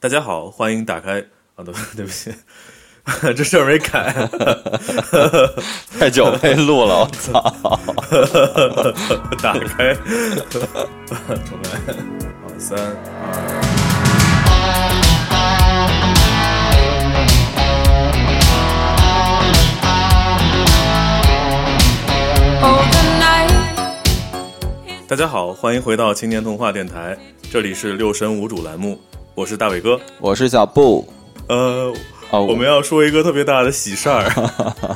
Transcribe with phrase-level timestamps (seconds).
[0.00, 1.18] 大家好，欢迎打开
[1.56, 2.32] 啊，对 对不起，
[3.34, 4.14] 这事儿没改，
[5.98, 7.42] 太久没录了，我操！
[9.42, 9.92] 打开，
[10.48, 10.62] 重
[11.64, 11.70] 来，
[12.40, 13.58] 好，三二。
[25.08, 27.18] 大家好，欢迎回到青年童话电台，
[27.50, 29.00] 这里是六神无主栏目，
[29.38, 31.08] 我是大伟哥，我是小布。
[31.46, 31.94] 呃，
[32.28, 34.28] 我们要说一个特别大的喜事儿，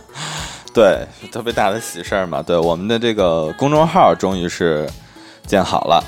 [0.74, 2.42] 对，特别大的喜事儿嘛。
[2.42, 4.91] 对，我们的这个公众号终于是
[5.46, 6.02] 建好了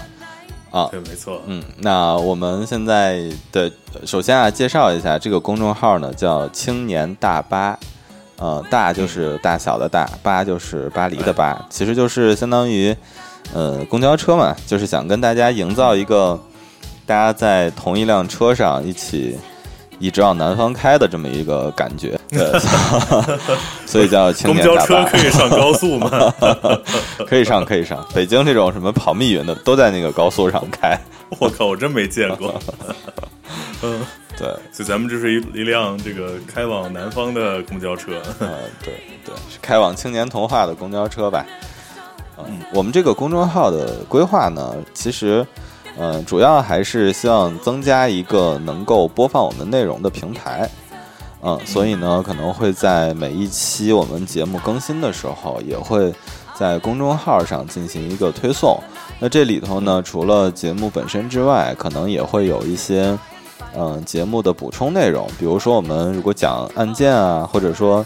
[0.72, 1.40] 啊，对，没错。
[1.46, 3.70] 嗯，那我们现在的
[4.04, 7.78] 首先啊，介绍一下这个公众号呢，叫青年大巴，
[8.38, 12.96] 呃，大就是大小的大，巴就是巴黎的巴，其实就是相当于。
[13.52, 16.40] 呃，公交车嘛，就是想跟大家营造一个
[17.06, 19.36] 大家在同一辆车上一起
[19.98, 22.58] 一直往南方开的这么一个感觉， 对
[23.86, 24.86] 所以叫青年大巴。
[24.86, 26.34] 公交车可以上高速吗？
[27.26, 28.04] 可以上，可以上。
[28.14, 30.98] 北京这种什么跑密云的都在那个高速上开。
[31.38, 32.60] 我靠，我真没见过。
[33.82, 34.00] 嗯，
[34.36, 38.20] 对，所以咱们这是一一辆这个开往南方的公交车。
[38.40, 38.48] 嗯，
[38.82, 41.44] 对对，是开往青年童话的公交车吧。
[42.38, 45.46] 嗯，我们这个公众号的规划呢，其实，
[45.96, 50.68] 嗯，主要还是希望增加一个能够播放我们内容的平台，
[51.42, 56.12] 嗯，所以呢，可能会在每一期我们节目更新的时候，也会
[56.54, 58.78] 在公众号上进行一个推送。
[59.20, 63.16] 那这里头呢，除了节目本身之外，可能也会有一些，
[63.76, 68.04] 嗯，节目的补充内容，比如说我们如果讲案件啊，或者说。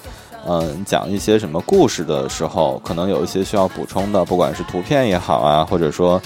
[0.50, 6.18] 嗯，讲一些什么故事的时候，可能有一些需要补充的，不管是图片也好啊，或者说，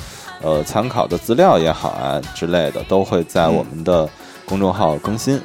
[0.42, 4.08] 呃，参考的资料也好啊之类的，都会在我们的
[4.44, 5.36] 公众号更新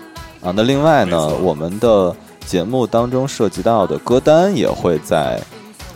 [0.42, 0.52] 啊。
[0.56, 5.40] 那另外呢，我们的节目当中涉及到的歌单也会在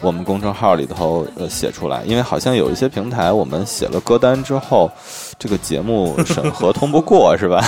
[0.02, 4.92] 我们公众号里头呃写出来，因为好像有一些平台，我们写了歌单之后，
[5.40, 7.64] 这个节目审核通不过，是吧？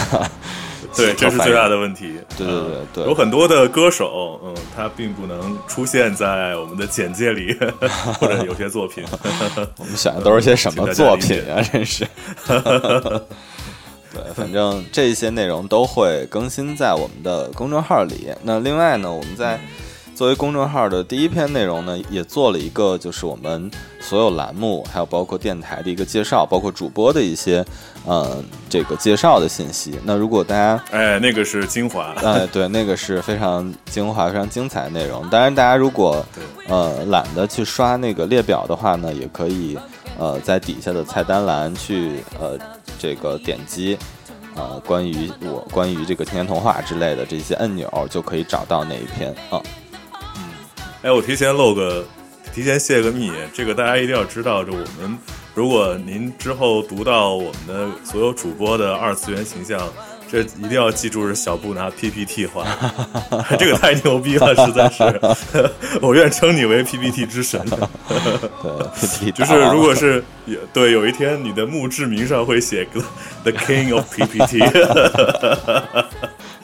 [0.96, 2.16] 对， 这是最大的问题。
[2.38, 7.58] 对对对对，有很多的歌手，嗯，他并不能出现在我们的简介里，
[8.20, 9.04] 或者有些作品。
[9.78, 11.62] 我们选的都是些什么作品啊？
[11.62, 12.06] 真是。
[14.14, 18.28] 对，反正这些内容都会更新在我们的公众号里。
[18.44, 19.60] 那另外呢，我们在。
[20.16, 23.70] 作为公众号的第一篇内容呢，也做了一个就是我们
[24.00, 27.66] 所有栏目，还有包括电台的一个介绍，包括主播的一些
[28.06, 30.00] 呃这个介绍的信息。
[30.04, 35.28] 那如果大家 哎，那个是精华，哎，对，那个是非常精华、非常精彩的内容。
[35.30, 36.24] 当然，大家如果
[36.68, 39.78] 呃懒得去刷那个列表的话呢，也可以
[40.20, 42.58] 呃在底下的菜单栏去呃
[43.00, 43.98] 这个点击
[44.56, 49.60] 呃关于我关于这个天天童话之类的这些按钮，就可以找到那一篇啊。
[51.04, 52.02] 哎，我提前露个，
[52.54, 54.64] 提前泄个密，这个大家一定要知道。
[54.64, 55.18] 就我们，
[55.54, 59.82] 如果您之后读到我们的所有主播的二次元形象，
[60.32, 62.66] 这一定要记住是小布拿 PPT 画，
[63.60, 65.04] 这个太牛逼了，实在是，
[66.02, 67.62] 我愿称你为 PPT 之神。
[67.70, 70.24] 对， 就是如果是
[70.72, 73.02] 对，有一天你的墓志铭上会写个
[73.44, 74.64] The King of PPT。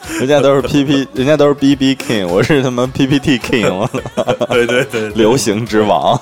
[0.19, 3.87] 人家都是 P P，人家都是 B B King，我是他妈 P P T King，
[4.49, 6.19] 对对对，流行之王。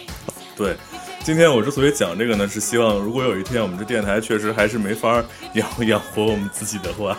[0.56, 0.74] 对，
[1.22, 5.22] 今天我之所以讲这个呢，是希望如果有一天我们这电台确实还是没法
[5.54, 7.16] 养养活我们自己的话，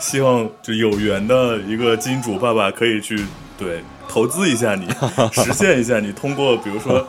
[0.00, 3.24] 希望就有缘的一个金主爸爸可以去
[3.58, 4.88] 对投资一下你，
[5.32, 7.06] 实现一下你通过比如说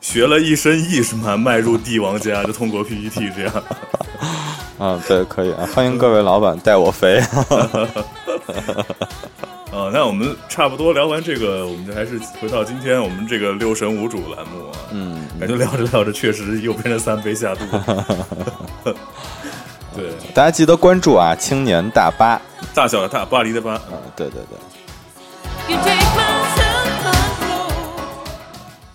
[0.00, 3.64] 学了一身艺术嘛，迈入帝王家，就通过 P P T 这样。
[4.78, 7.18] 啊，对，可以啊，欢迎各位老板带我飞。
[9.72, 14.78] 啊， 那我们差不多聊完这个，我们就还是回到今天我们这个六神无主栏目啊。
[14.92, 17.64] 嗯，感觉聊着聊着，确实又变成三杯下肚。
[19.96, 22.40] 对，大家记得关注啊，青年大巴，
[22.72, 23.72] 大小的大，巴黎的巴。
[23.72, 23.82] 啊，
[24.14, 24.56] 对对对。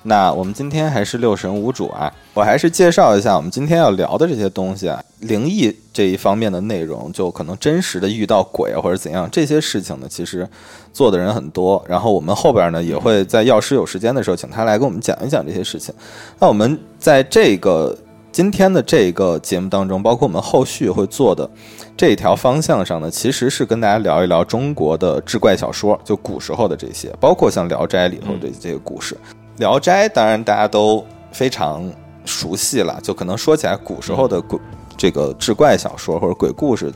[0.05, 10.47] 那我们今天还是六神无主啊，我还是介绍一下我们今天要聊的这些东西啊，灵异这一方面的内容，就可能真实的遇到鬼或者怎样这些事情呢，其实
[10.91, 11.81] 做的人很多。
[11.87, 15.95] 然后我们后边呢也会在药师有时间的时候，请他来跟我们讲一讲这些事情。
[16.37, 17.97] 那我们在这个
[18.31, 21.49] 今天的这个节目当中，包括我们后续会做的
[21.95, 29.15] 这一条方向上呢，其实是跟大家聊一聊中国的志怪小说，就古时候的这些，包括像《聊斋》里头的这些故事。
[29.57, 31.91] 《聊斋》当然大家都非常
[32.25, 34.59] 熟悉了，就可能说起来古时候的鬼
[34.97, 36.91] 这个志怪小说或者鬼故事，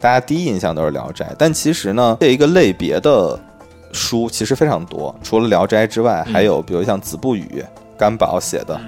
[0.00, 3.38] 大家第一印象都是《聊斋》，但其实呢，这一个类别的
[3.92, 5.14] 书其实非常多。
[5.22, 7.64] 除了《聊斋》之外，还有比如像《子不语》，
[7.98, 8.80] 甘宝写的，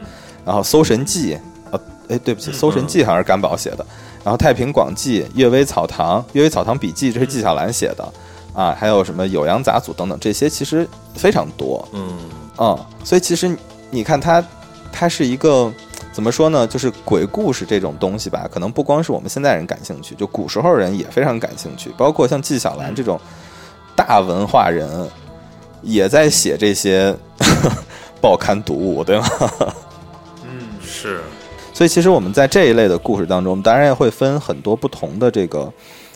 [0.45, 1.35] 然后《搜神记》，
[1.71, 3.85] 呃，哎，对不起，《搜神记》好像是甘宝写的。
[4.23, 8.13] 然后《太平广记》《阅微草堂》《阅微草堂笔记》，这是纪晓岚写的
[8.55, 11.87] 啊，还有什么《酉阳杂俎》等等，这些其实非常多。
[11.93, 12.17] 嗯
[12.59, 13.57] 嗯，所以其实
[13.91, 14.45] 你看它，
[14.93, 15.73] 它是一个
[16.13, 16.67] 怎么说呢？
[16.67, 21.93] 就是鬼故事这种东西吧，可能不光是我们现代人感兴趣，就古时候人也非常感兴趣。
[21.97, 23.21] 包括像纪晓岚这种
[23.97, 25.09] 大文化人，
[25.83, 27.15] 也在写这些
[28.21, 29.27] 报刊读物，对吗？
[30.45, 31.21] 嗯，是。
[31.73, 35.73] 所以其实我们在这一类的故事当中，当然也会分很多不同的这个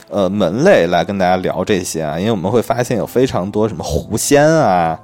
[0.08, 4.96] 呃门类来跟大家聊这些啊，因为我们会发现有非常多什么狐仙啊，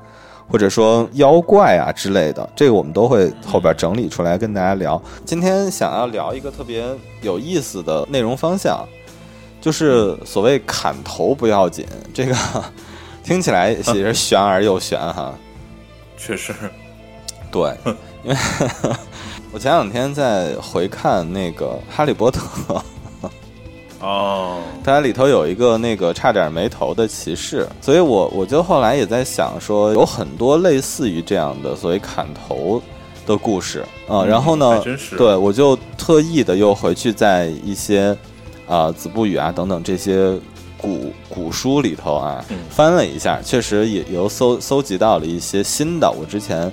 [0.49, 5.01] 或者说妖怪啊之类的，这个我们都会后边整理出来跟大家聊。
[5.25, 6.85] 今天想要聊一个特别
[7.23, 8.87] 有意思的内容方向，
[9.61, 12.35] 就是所谓砍头不要紧，这个
[13.25, 15.35] 听起来也是玄而又玄哈。
[16.17, 16.53] 确实，
[17.51, 17.77] 对，
[18.23, 18.37] 因为。
[19.53, 22.41] 我前两天在回看那个《哈利波特》，
[24.05, 32.83] 哦，它里头有一个那个差点没头的骑士，所以我我就后来也在想说，有很多类似于这样的所谓砍头
[33.27, 34.23] 的故事啊。
[34.23, 34.85] 然后呢，
[35.17, 38.15] 对我就特意的又回去在一些
[38.69, 40.39] 啊《子不语》啊等等这些
[40.77, 46.71] 古古书里头啊翻了一下，确实也有搜搜集到了一些新的，我之前。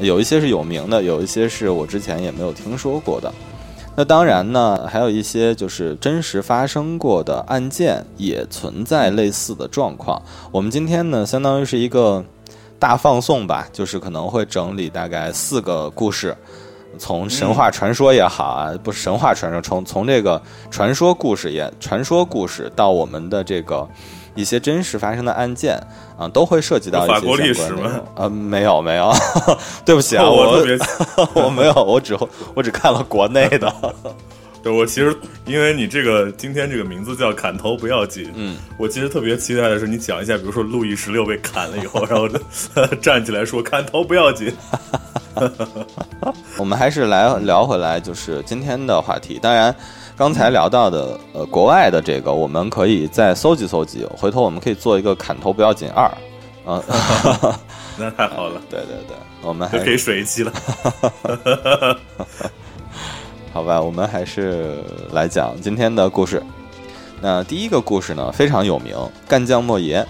[0.00, 3.32] 有一些是有名的，有一些是我之前也没有听说过的。
[3.94, 10.20] 那当然呢，还有一些就是真实发生过的案件也存在类似的状况。
[10.50, 12.24] 我们今天呢，相当于是一个
[12.78, 16.34] 大放送吧，就是可能会整理大概四个故事，
[16.98, 20.40] 从神话传说也好啊，不是神话传说，从从这个
[20.70, 23.86] 传说故事也传说故事到我们的这个。
[24.34, 25.78] 一些真实发生的案件
[26.18, 28.00] 啊，都会涉及到法国历史吗？
[28.16, 29.12] 呃，没有没有，
[29.84, 30.64] 对不起啊，我
[31.34, 32.16] 我没有，我只
[32.54, 33.72] 我只看了国内的。
[34.62, 35.14] 对，我其实
[35.44, 42.28] 因为你这个今天这个名字叫“砍头不要紧”，嗯，我其实特别期待的是你讲一下，比如说路易十六被砍了以后，然后
[43.00, 44.54] 站起来说“砍头不要紧”。
[46.56, 49.74] 我们还是来聊回来，就是今天的话题，当然。
[50.16, 56.04] 刚才聊到的，呃，国外的这个，我们可以再搜集搜集，回头我们可以做一个砍头不要紧二，
[56.64, 56.80] 啊，
[57.98, 60.52] 那太好了，对对对，我们还可以水一期了，
[63.52, 64.78] 好吧，我们还是
[65.12, 66.42] 来讲今天的故事。
[67.20, 70.06] 那第一个故事呢非常有名，干将莫邪，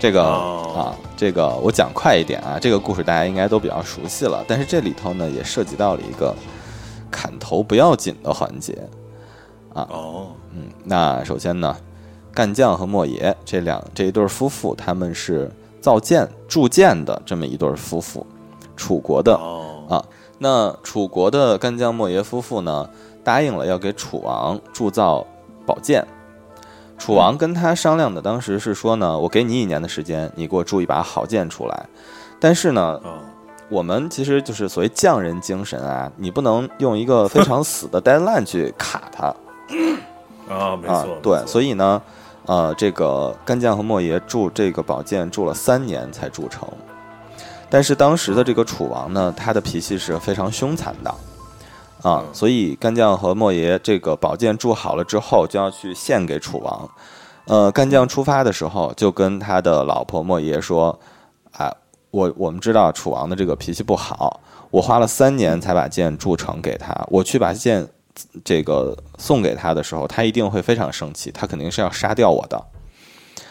[0.00, 6.34] 这个啊，这个我讲快一点啊，这个故事大家应该都比较熟悉了，但是这里头呢也涉及到了一个
[7.10, 8.76] 砍头不要紧的环节。
[9.74, 11.76] 啊哦，嗯，那首先呢，
[12.32, 18.26] 干将和莫邪这两这一对夫妇，他们是造剑铸剑的这么一对夫妇，
[18.76, 19.34] 楚国的
[19.88, 20.04] 啊。
[20.38, 22.88] 那楚国的干将莫邪夫妇呢，
[23.22, 25.24] 答应了要给楚王铸造
[25.64, 26.06] 宝剑。
[26.98, 31.86] 楚王跟他商量的，当时是说呢，我给你一年的时间，你给我铸一把好剑出来。
[32.38, 33.00] 但是呢，
[33.68, 39.34] 我们其实就是所谓匠人精神啊，你不能用一个非常死的 deadline 去卡它。
[40.48, 42.02] 啊，没错，对，所以呢，
[42.46, 46.68] 呃，这个干将和莫邪铸这个宝剑铸了三年才铸成，
[47.70, 51.14] 但是当时的这个楚王呢，他的脾气是非常凶残的，
[52.02, 56.90] 啊，所以干将和莫邪这个宝剑铸好了之后，就要去献给楚王。
[57.46, 60.98] 呃，干将出发的时候就跟他的老婆莫邪说
[61.56, 61.72] ：“啊，
[62.10, 67.88] 我我们知道楚王的这个脾气不好，我花了三年才把剑铸成给他，我去把剑。”
[68.44, 72.64] 这个送给他的时候，他一定会非常生气，他肯定是要杀掉我的。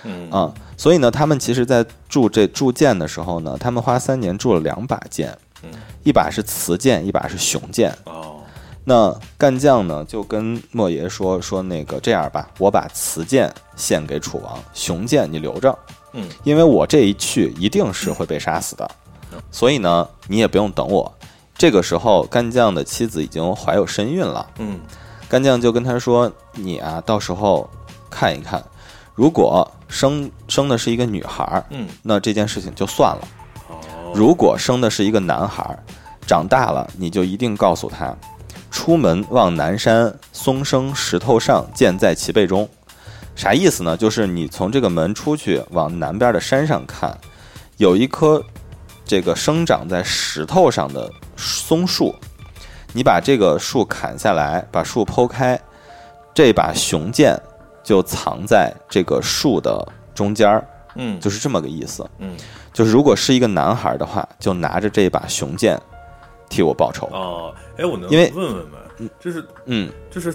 [0.04, 5.38] 嗯啊，所以呢，他们其实，在铸这铸剑的时候呢，他们花三年铸了两把剑，
[6.04, 7.96] 一把是雌剑，一把是雄剑。
[8.06, 8.40] 哦，
[8.86, 15.78] 那干将呢，就跟莫邪说说那个这样吧，我把雌剑献给楚王，雄剑你留着。
[16.14, 18.90] 嗯，因为我这一去一定是会被杀死的，
[19.52, 21.12] 所以呢，你也不用等我。
[21.62, 24.48] 这个时候，干将的妻子已经怀有身孕了。
[24.58, 24.80] 嗯，
[25.30, 27.70] 干将就跟他说：“你啊，到时候
[28.10, 28.60] 看一看，
[29.14, 33.28] 如果生生的是一个女孩，嗯，那这件事情就算了。
[33.70, 33.78] 哦，
[34.16, 35.78] 如果生的是一个男孩，
[36.26, 38.12] 长大了你就一定告诉他，
[38.72, 42.68] 出门望南山，松生石头上，剑在其背中。
[43.36, 43.96] 啥意思呢？
[43.96, 47.16] 就是你从这个门出去，往南边的山上看，
[47.78, 48.44] 有一棵
[49.06, 51.08] 这个生长在石头上的。”
[51.42, 52.16] 松树，
[52.94, 55.60] 你把这个树砍下来，把树剖开，
[56.34, 57.36] 这把雄剑
[57.84, 60.64] 就藏在这个树的中间儿，
[60.96, 62.08] 嗯，就是这么个意思。
[62.20, 62.38] 嗯，
[62.72, 65.82] 就是如果是一个男孩的话，就拿着这把雄剑
[66.48, 67.08] 替我报仇。
[67.12, 68.78] 哦，哎，我能因为问问吗？
[69.20, 70.34] 就是嗯，就是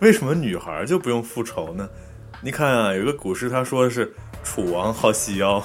[0.00, 1.88] 为什么女孩就不用复仇呢？
[2.42, 4.12] 你看啊，有一个古诗，他说的是
[4.44, 5.62] 楚王好细腰，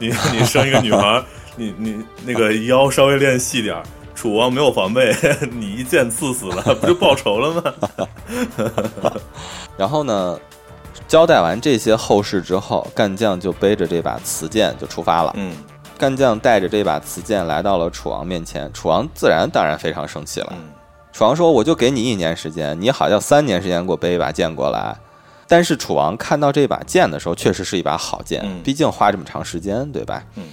[0.00, 1.22] 你你生一个女孩，
[1.56, 3.82] 你你那个腰稍微练细点儿，
[4.14, 5.14] 楚王没有防备，
[5.52, 9.12] 你一剑刺死了，不就报仇了吗？
[9.76, 10.40] 然后呢，
[11.06, 15.32] 交代完这些后事之后，干将就背着这把瓷剑就出发了。
[15.36, 15.52] 嗯
[15.98, 20.48] 干将带着这把瓷剑来到了楚王面前，楚王自然当然非常生气了。
[20.52, 20.70] 嗯
[21.12, 24.96] 楚王说：“我就给你一年时间，你好像三年时间给我背一把剑过来。”
[25.50, 30.22] 但是楚王看到这把剑的时候，确实是一把好剑，嗯毕竟花这么长时间，对吧？
[30.36, 30.44] 嗯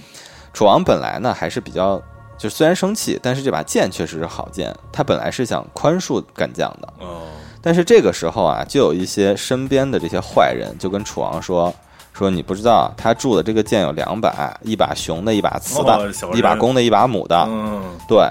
[0.52, 2.02] 楚王本来呢还是比较，
[2.36, 6.92] 就虽然生气，但是这把剑确实是好剑，他本来是想宽恕干将的。
[6.98, 7.22] 哦
[7.60, 11.74] 但是这个时候啊，就有一些身边的这些坏人就跟楚王说
[12.14, 17.36] ：“说你不知道，他铸的这个剑有两把，一把雄的，一把雌的，哦一把公的，一把母的。
[17.48, 18.28] 嗯对，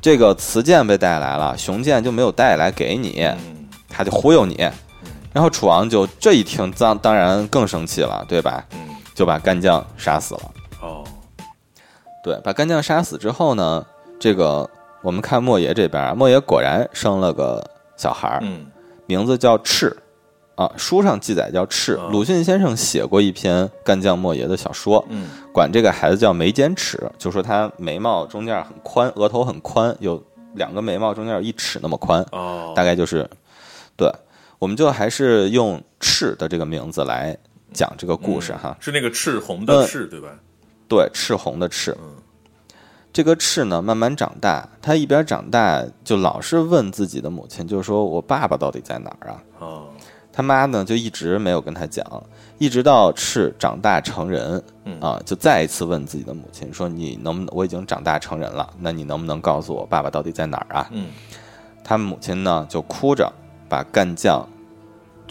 [0.00, 4.68] 这个雌剑被带来了，雄剑就没有带来给你，嗯他就忽悠你。
[5.34, 8.64] 然后楚王就这一听，当当然更生气了，对吧？
[8.72, 8.78] 嗯
[9.14, 10.40] 就把干将杀死了。
[10.80, 11.04] 哦
[12.24, 13.84] 对，把干将杀死之后呢，
[14.18, 14.68] 这个
[15.02, 17.64] 我们看莫邪这边啊，莫邪果然生了个
[17.96, 18.66] 小孩儿，嗯
[19.06, 19.96] 名字叫赤，
[20.54, 21.94] 啊，书上记载叫赤。
[21.94, 30.20] 哦鲁迅先生写过一篇干将莫邪的小说，嗯管这个孩子叫眉间尺，就说他眉毛中间很宽，额头很宽，有
[30.54, 33.28] 两个眉毛中间有一尺那么宽，哦，大概就是，
[33.96, 34.10] 对，
[34.64, 37.36] 我们就还是用赤的这个名字来
[37.70, 38.74] 讲这个故事哈。
[38.80, 40.28] 是那个赤红的赤对吧？
[40.88, 41.94] 对，赤红的赤。
[42.00, 42.14] 嗯
[43.12, 49.42] 这个赤呢，慢慢长大，他一边长大就老是问自己的母亲，就是说我爸爸到底在哪儿啊？
[49.58, 49.88] 哦
[50.32, 52.04] 他妈呢就一直没有跟他讲，
[52.56, 57.54] 一直到赤长大成人，嗯啊，就再一次问自己的母亲说：“你能不能？
[57.54, 61.08] 我已经长大成人了，那你能不能告诉我爸爸到底在哪儿啊嗯？”
[61.84, 63.30] 他母亲呢就哭着
[63.68, 64.44] 把干将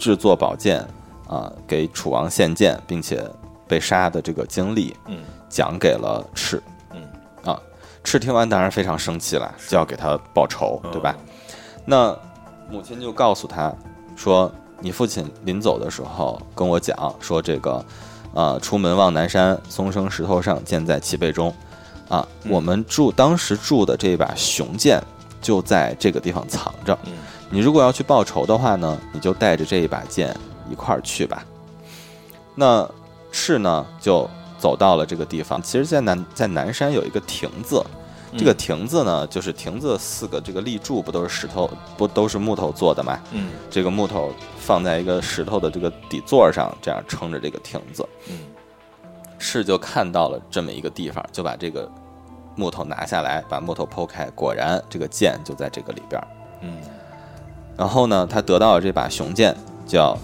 [0.04, 0.86] 制作宝剑
[1.26, 3.26] 啊给楚王献剑，并且
[3.66, 6.62] 被杀的这个经历嗯讲给了赤。
[6.92, 7.02] 嗯
[7.42, 7.58] 啊，
[8.02, 11.16] 赤听完当然非常生气了，就要给他报仇，对吧？
[11.16, 11.16] 哦
[11.86, 12.18] 那
[12.70, 13.72] 母亲就告诉他
[14.14, 17.82] 说：“你父亲临走的时候跟我讲说，这个，
[18.34, 21.48] 呃，出门望南山，松生石头上，剑在其背中。
[22.10, 25.02] 啊，嗯我们住当时住的这把雄剑
[25.40, 26.98] 就在这个地方藏着。
[27.06, 27.14] 嗯
[27.54, 30.36] 你如果要去报仇的话呢，你就带着这一把剑
[30.68, 31.44] 一块儿去吧。
[32.56, 32.84] 那
[33.30, 35.62] 赤呢就走到了这个地方。
[35.62, 37.80] 其实，在南在南山有一个亭子，
[38.36, 43.20] 这个亭子呢，就是亭子四个这个立柱不都是石头，不都是木头做的吗？
[43.30, 48.04] 嗯这个木头放在一个石头的这个底座上，这样撑着这个亭子。
[48.28, 48.36] 嗯
[49.38, 51.88] 赤就看到了这么一个地方，就把这个
[52.56, 56.26] 木头拿下来，把木头剖开，果然这个剑就在这个里边儿。
[56.62, 56.78] 嗯
[57.76, 59.54] 然后呢，他得到了这把雄剑，
[59.86, 60.16] 就要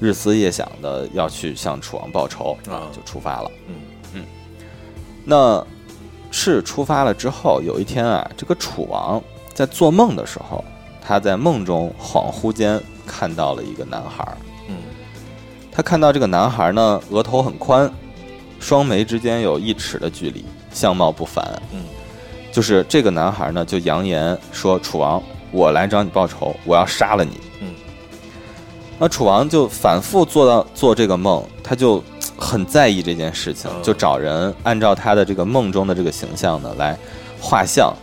[0.00, 3.50] 日思夜想的要去向楚王报仇啊就出发了。
[4.14, 4.24] 嗯
[5.24, 5.64] 那
[6.30, 10.64] 是出发了之后，有一天啊，这个楚王在做梦的时候，
[11.00, 14.36] 他在梦中恍惚间看到了一个男孩儿。
[14.68, 14.76] 嗯
[15.72, 17.90] 他看到这个男孩呢，额头很宽，
[18.58, 21.44] 双眉之间有一尺的距离，相貌不凡。
[21.72, 21.84] 嗯
[22.50, 27.68] 就是这个男孩呢，就扬言说：“楚王，我来找你报仇，我要杀了你。”嗯，
[28.98, 32.02] 那楚王就反复做到做这个梦，他就
[32.36, 36.98] 很在意这件事情哦，就找人按照他的这个梦中的这个形象呢来
[37.40, 37.94] 画像，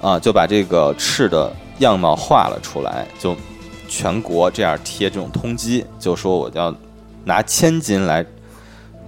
[0.00, 3.36] 啊，就把这个赤的样貌画了出来，就
[3.86, 6.74] 全国这样贴这种通缉，就说我要
[7.24, 8.24] 拿千金来，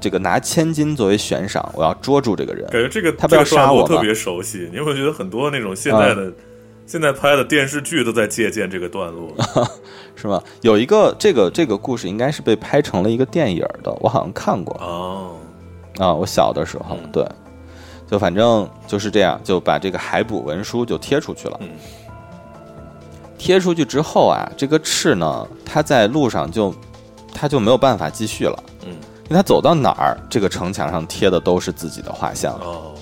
[0.01, 2.65] 这个拿千金作为悬赏，我要捉住这个人。
[2.71, 6.33] 感觉这个他不要这个杀我特别熟悉，你有没有觉得很多那种现在的、
[6.91, 9.33] 现在拍的电视剧都在借鉴这个段落？
[10.17, 10.43] 是吗？
[10.61, 15.37] 有一个这个这个故事应该是被拍成了一个电影的，我好像看过哦，
[15.99, 16.13] 啊。
[16.13, 17.25] 我小的时候，嗯对，
[18.11, 21.57] 就反正就是这样，就把这个海捕文书就贴出去了。
[21.61, 21.69] 嗯
[23.39, 26.75] 贴出去之后啊，这个赤呢，他在路上就
[27.33, 32.53] 他就没有办法继续了，嗯因为他走到哪儿，这个城墙上贴的都是自己的画像。
[32.55, 32.95] 哦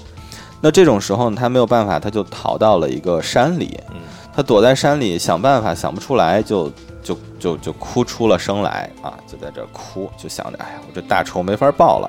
[0.61, 3.79] 那这种时候呢，他没有办法，他就逃到了一个山里。
[3.91, 3.97] 嗯
[4.35, 6.71] 他躲在山里想办法，想不出来，就
[7.03, 9.19] 就就就哭出了声来啊！
[9.27, 12.09] 就在这儿哭，就想着，哎呀，我这大仇没法报了。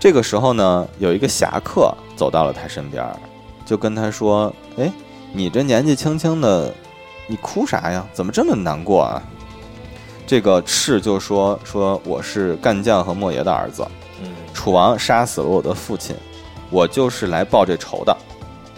[0.00, 3.06] 这个时候呢，有一个侠客走到了他身边，
[3.64, 4.90] 就跟他说：“哎，
[5.32, 6.74] 你这年纪轻轻的，
[7.28, 8.04] 你哭啥呀？
[8.12, 9.22] 怎么这么难过啊？”
[10.26, 13.86] 这个赤就说说我是干将和莫邪的儿子，
[14.20, 16.16] 嗯楚王杀死了我的父亲，
[16.70, 18.16] 我就是来报这仇的，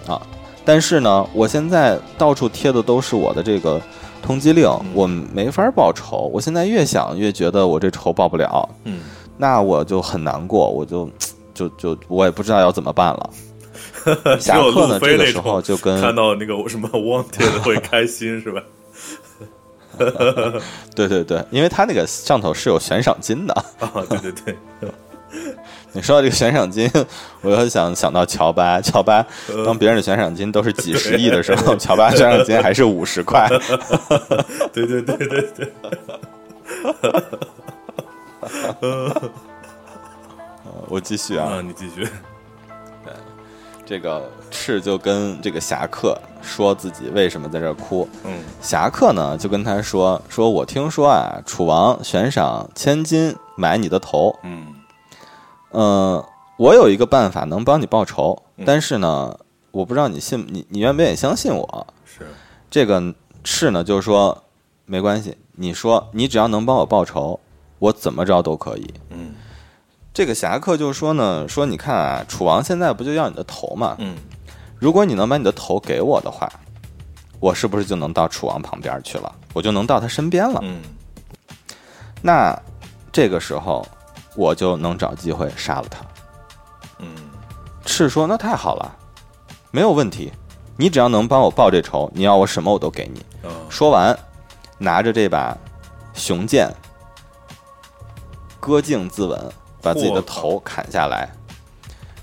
[0.06, 0.20] 啊！
[0.64, 3.80] 但是呢，我现在到处贴的都是我的这个
[4.20, 6.30] 通缉令，我没法报仇。
[6.32, 9.00] 我现在越想越觉得我这仇报不了，嗯，
[9.36, 11.08] 那我就很难过，我就
[11.54, 13.30] 就就我也不知道要怎么办了。
[14.38, 18.62] 侠客呢，这个时候就跟看到那个什么 wanted 会开心是吧？
[20.94, 23.54] 对对对，因为他那个上头是有悬赏金的。
[23.80, 24.56] 啊，对对对，
[25.96, 26.90] 你说到这个悬赏金，
[27.40, 29.24] 我又想想到乔巴，乔巴
[29.64, 33.48] 当别人的悬赏金都是几十亿的时候，乔巴悬赏金还是五十块。
[34.74, 35.72] 对对对对对，
[40.86, 42.06] 我继续啊，啊，你继续，
[43.86, 48.06] 这个赤就跟这个侠客说自己为什么在这儿哭。
[48.24, 54.74] 嗯侠客呢就跟他说：“说我听说啊，楚王悬赏千金买你的头，嗯
[55.78, 56.24] 嗯、
[56.56, 59.38] 我有一个办法能帮你报仇，嗯但是呢，
[59.70, 61.86] 我不知道你信你你愿不愿意相信我。
[62.06, 62.26] 是，
[62.70, 63.14] 这个
[63.44, 64.42] 是呢就是说
[64.86, 67.38] 没关系，你说你只要能帮我报仇，
[67.78, 68.94] 我怎么着都可以。
[69.10, 69.34] 嗯
[70.14, 73.96] 这个侠客就说呢，说你看啊，楚王现在不就要你的头吗？
[73.98, 74.16] 嗯
[74.78, 76.50] 如果你能把你的头给我的话，
[77.38, 79.30] 我是不是就能到楚王旁边去了？
[79.52, 80.58] 我就能到他身边了。
[80.62, 80.80] 嗯
[82.22, 82.58] 那
[83.12, 83.86] 这个时候，
[84.36, 86.00] 我就能找机会杀了他。
[87.00, 87.08] 嗯
[87.84, 88.96] 赤说：“那太好了，
[89.70, 90.32] 没有问题。
[90.76, 94.16] 你只要能帮我报这仇，你要我什么我都给你。”啊说完，
[94.78, 95.56] 拿着这把
[96.14, 96.70] 雄剑，
[98.60, 99.38] 割颈自刎，
[99.80, 101.30] 把自己的头砍下来，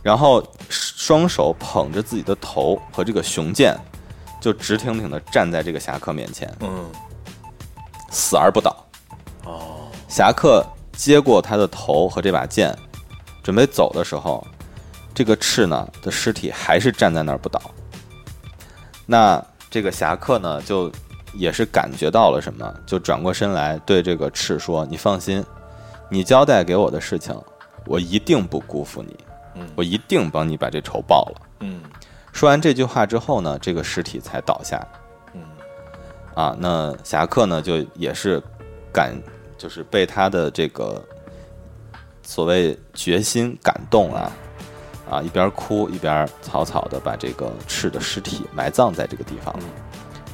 [0.02, 3.76] 然后双手捧着自己的头和这个雄剑，
[4.42, 6.86] 就直挺挺的站在这个侠客面前，嗯
[8.12, 8.76] 死而不倒。
[9.46, 12.76] 哦侠客接过他的头和这把剑，
[13.44, 14.46] 准备走的时候，
[15.14, 17.60] 这个赤呢的尸体还是站在那儿不倒。
[19.06, 20.92] 那这个侠客呢，就
[21.34, 25.44] 也是感觉到了什么，就转过身来对这个赤说：“你放心，
[26.10, 27.36] 你交代给我的事情，
[27.86, 29.18] 我一定不辜负你，
[29.56, 31.82] 嗯我一定帮你把这仇报了。”嗯
[32.32, 34.80] 说完这句话之后呢，这个尸体才倒下。
[35.34, 35.42] 嗯
[36.34, 38.42] 啊，那侠客呢，就也是
[38.92, 39.14] 感，
[39.64, 41.02] 就是被他的这个
[42.22, 44.30] 所谓决心感动啊，
[45.10, 49.56] 啊，一边哭一边草草的把这个赤的尸体埋葬在这个地方，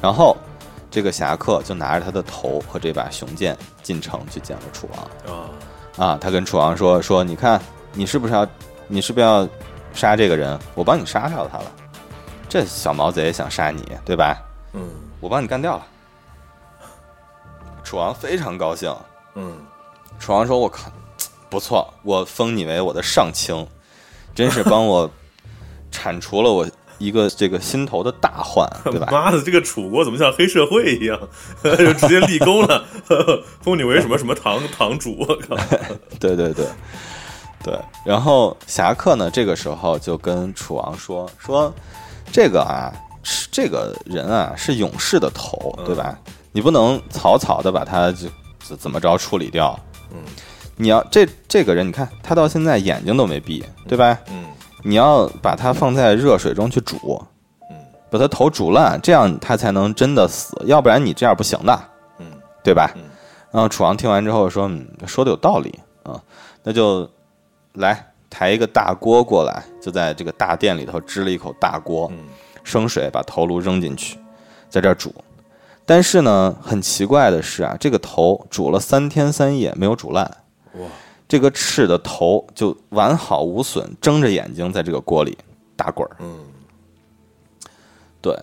[0.02, 0.36] 然后
[0.90, 5.32] 这个侠客就拿着他的头和这把雄剑进城去见了楚王。
[5.32, 5.46] 啊
[5.96, 7.62] 啊，他跟楚王说说，你看
[7.92, 8.44] 你是不是要，
[8.88, 9.48] 你是不是要
[9.94, 10.58] 杀这个人？
[10.74, 11.70] 我帮你杀掉他了。
[12.48, 14.42] 这小毛贼想杀你，对吧？
[14.72, 14.90] 嗯
[15.20, 15.86] 我帮你干掉了。
[17.84, 18.92] 楚王非常高兴。
[19.34, 19.52] 嗯
[20.18, 20.90] 楚王说：“我靠，
[21.48, 23.66] 不错，我封你为我的上卿，
[24.34, 25.10] 真是帮我
[25.90, 29.08] 铲除了我一个这个心头的大患，对吧？
[29.12, 31.18] 妈的，这个楚国怎么像黑社会一样，
[31.64, 32.84] 就直接立功了，
[33.62, 35.16] 封你为什么什么堂堂主？
[35.18, 35.56] 我靠！
[36.18, 36.66] 对对对
[37.64, 37.78] 对。
[38.04, 41.72] 然后侠客呢，这个时候就跟楚王说说，
[42.30, 46.18] 这个啊，是这个人啊是勇士的头，对吧？
[46.52, 48.28] 你不能草草的把他就
[48.70, 49.78] 怎怎么着处理掉。
[50.12, 50.18] 嗯
[50.76, 54.18] 你要这这个人，你看他到现在眼睛都没闭，对吧？
[54.30, 54.46] 嗯
[54.82, 57.22] 你要把他放在热水中去煮，
[57.68, 57.76] 嗯
[58.10, 61.78] 把他头煮烂，这样他才能真的死，要不然你这样不行的，
[62.18, 62.26] 嗯
[62.62, 62.90] 对吧？
[62.94, 63.02] 嗯
[63.50, 66.22] 然后楚王听完之后说：“嗯，说的有道理啊，
[66.62, 67.10] 那就
[67.72, 72.28] 来抬一个大锅过来，就在这个大殿里头支了一口大锅，嗯
[72.62, 74.18] 生水把头颅扔进去，
[74.68, 75.12] 在这儿煮。
[75.90, 80.24] 但是呢，很奇怪的是啊，这个头煮了三天三夜没有煮烂，
[80.74, 80.86] 哇。
[81.26, 85.36] 这个翅的头就完好无损，睁着眼睛在这个锅里
[85.74, 86.16] 打滚儿。
[86.20, 86.38] 嗯。
[88.22, 88.38] 对，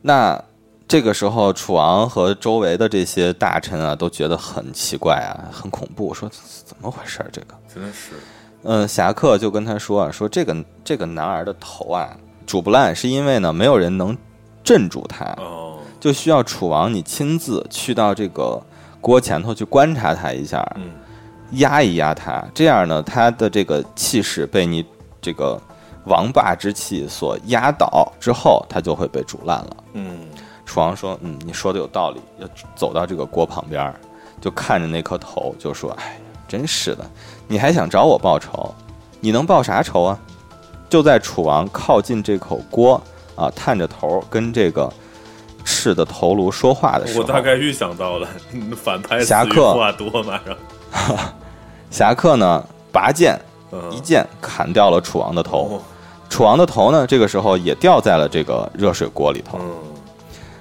[0.00, 0.40] 那
[0.86, 6.30] 这个时候楚王和周围的这些大臣啊，都觉得很奇怪啊，很恐怖，说
[6.64, 7.28] 怎么回事儿？
[7.32, 8.12] 这个，真是。
[8.62, 14.16] 嗯，侠客就跟他说啊，说这个这个男儿的头啊煮不烂，是因为呢没有人能
[14.62, 18.60] 镇住他，哦就需要楚王你亲自去到这个
[19.00, 20.90] 锅前头去观察他一下，嗯
[21.52, 24.84] 压一压他，这样呢，他的这个气势被你
[25.20, 25.58] 这个
[26.04, 29.76] 王霸之气所压倒之后，他就会被煮烂了。
[29.94, 30.20] 嗯
[30.66, 33.94] 楚王说：“嗯，你说的有道理。”要走到这个锅旁边儿，
[34.38, 36.10] 就看着那颗头，就说：“哎呀，
[36.46, 37.10] 真是的，
[37.46, 38.74] 你还想找我报仇？
[39.18, 40.20] 你能报啥仇啊？”
[40.90, 43.00] 就在楚王靠近这口锅
[43.34, 44.92] 啊，探着头跟这个
[45.68, 48.26] 赤的头颅说话的时候，我大概预想到了
[48.74, 50.56] 反派侠客话多马上，
[51.92, 53.38] 侠客呢拔剑
[53.70, 55.82] 嗯一剑砍掉了楚王的头，哦
[56.30, 59.58] 楚王的头呢这个时候也掉在了这个热水锅里头。
[59.60, 59.68] 嗯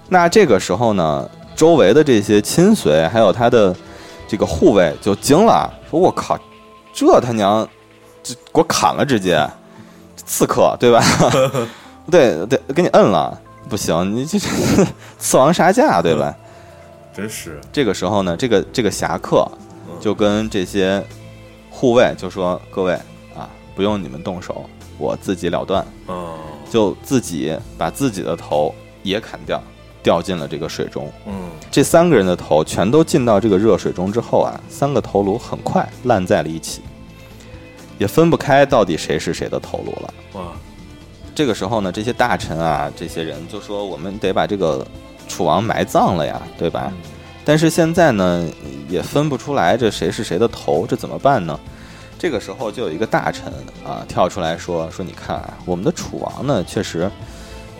[0.09, 3.75] 那这个时候呢，周围的这些亲随还有他的
[4.27, 6.37] 这个护卫就惊了，说：“我靠，
[6.93, 7.67] 这他娘，
[8.23, 9.45] 这给我砍了，直接
[10.15, 11.03] 刺客对吧？
[12.09, 13.37] 对对，给你摁了，
[13.67, 14.47] 不行，你这这
[15.19, 16.35] 刺王杀驾对吧？”
[17.13, 19.47] 真是这个时候呢，这个这个侠客
[19.99, 21.03] 就跟这些
[21.69, 22.93] 护卫就说：“各位
[23.35, 26.35] 啊，不用你们动手，我自己了断。”哦
[26.69, 29.63] 就自己把自己的头也砍掉，
[30.03, 31.09] 掉进了这个水中。
[31.25, 31.33] 嗯
[31.71, 36.81] 这三个人的头全都进到这个热水中之后啊，三个头颅很快烂在了一起，
[37.97, 40.13] 也分不开到底谁是谁的头颅了。
[40.33, 40.51] 哇
[41.37, 44.83] 这个时候呢，这些大臣啊，这些人就说：“我们得把这个
[45.27, 47.11] 楚王埋葬了呀，对吧？”嗯。
[47.45, 48.49] 但是现在呢，
[48.89, 51.59] 也分不出来这谁是谁的头，这怎么办呢？
[52.17, 53.53] 这个时候就有一个大臣
[53.85, 57.07] 啊跳出来说：“说你看啊，我们的楚王呢，确实，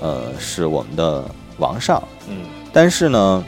[0.01, 1.25] 呃，是我们的
[1.57, 2.45] 王上，嗯。
[2.71, 3.43] 但是呢，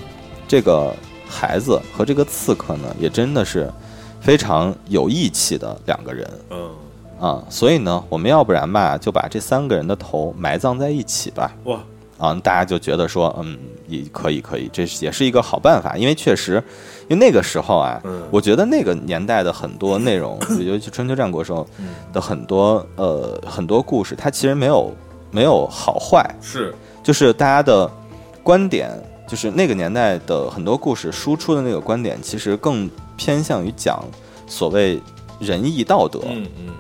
[0.48, 0.92] 这个
[1.30, 3.72] 孩子和这个刺客呢，也真的是
[4.20, 6.28] 非常有义气的两个人。
[6.50, 6.72] 嗯
[7.20, 11.52] 啊，所以呢，我们要不然吧，就把这三个人的头埋葬在一起吧。
[11.66, 11.80] 哇。
[12.18, 16.62] 啊，大家就觉得说，嗯，也可以，可以，这是也是一个好办法，因为确实，
[17.08, 18.24] 因为那个时候啊，嗯。
[18.30, 21.88] 我觉得那个年代的很多 内容，尤其春秋战国时候嗯。
[22.12, 24.94] 的很多呃很多故事，它其实没有
[25.32, 26.76] 没有好坏，是。
[27.02, 27.90] 就是大家的
[28.44, 28.92] 观点，
[29.26, 34.04] 就是那个年代的很多故事输出的那个观点，其实更偏向于讲
[34.46, 35.02] 所谓
[35.40, 36.74] 仁义道德，嗯嗯，嗯，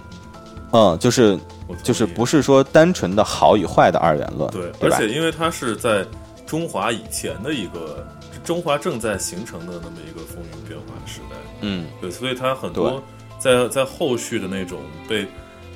[0.99, 1.39] 就是
[1.83, 4.89] 就是不是说单纯的好与坏的二元论，对，对？
[4.89, 6.05] 而且因为它是在
[6.45, 8.05] 中华以前的一个
[8.43, 11.85] 中华正在形成的那么一个风云变化的时代，嗯。
[12.01, 13.01] 对，所以它很多
[13.39, 15.25] 在在后续的那种被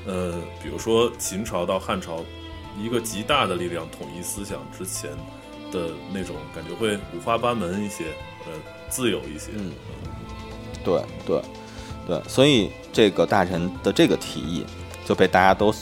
[0.06, 2.24] 呃，比如说秦朝到汉朝
[2.82, 5.10] 一个极大的力量统一思想之前
[5.72, 8.06] 的那种感觉会五花八门一些，
[8.46, 8.52] 呃，
[8.90, 9.72] 自由一些，嗯。
[10.84, 11.42] 对对
[12.06, 14.66] 对，所以这个大臣的这个提议
[15.06, 15.74] 就被大家都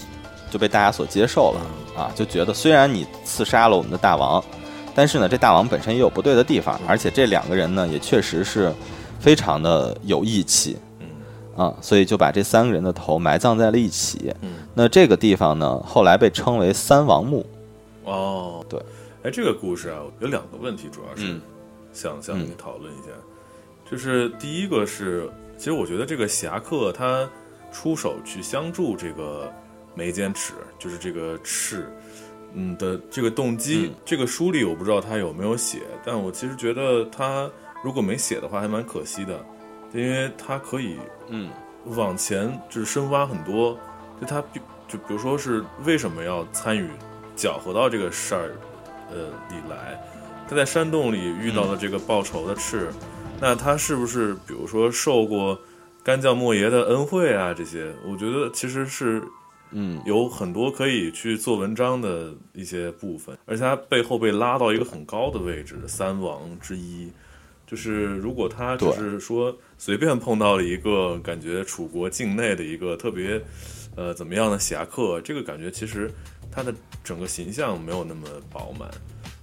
[0.49, 4.43] 就被大家所接受了啊，就觉得虽然你刺杀了我们的大王，
[4.93, 8.73] 但是呢，这大王本身也有不对的地方，而且这两个人呢也确实是
[9.19, 11.07] 非常的有义气嗯
[11.65, 14.33] 啊，所以就把这三个人的头埋葬在了一起。
[14.41, 17.45] 嗯，那这个地方呢，后来被称为三王墓。
[18.03, 18.79] 哦，对，
[19.23, 21.41] 哎，这个故事啊有两个问题，主要是嗯
[21.93, 23.11] 想想跟你讨论一下，
[23.89, 27.29] 就是第一个是，其实我觉得这个侠客他
[27.71, 29.51] 出手去相助这个
[29.95, 31.91] 眉间尺，就是这个赤，
[32.53, 33.95] 嗯的这个动机，嗯。
[34.05, 37.49] 这个书里我不知道他有没有写，但我其实觉得他
[37.83, 39.43] 如果没写的话，还蛮可惜的，
[39.93, 40.97] 因为他可以
[41.29, 41.49] 嗯。
[41.85, 43.75] 往前就是深挖很多，
[44.21, 46.87] 就他比就比如说是为什么要参与
[47.35, 48.51] 搅和到这个事儿，
[49.09, 49.99] 呃里来，
[50.47, 52.91] 他在山洞里遇到了这个报仇的赤，
[53.39, 55.59] 那他是不是比如说受过
[56.03, 57.53] 干将莫邪的恩惠啊？
[57.53, 59.21] 这些我觉得其实是
[59.71, 67.11] 嗯有很多可以去做文章的一些部分，而且他背后被拉到一个很高的位置，三王之一。
[67.67, 73.41] 就是如果他只是说随便碰到了一个感觉楚国境内的一个特别
[73.95, 76.11] 呃怎么样的侠客，这个感觉其实
[76.51, 78.89] 他的整个形象没有那么饱满，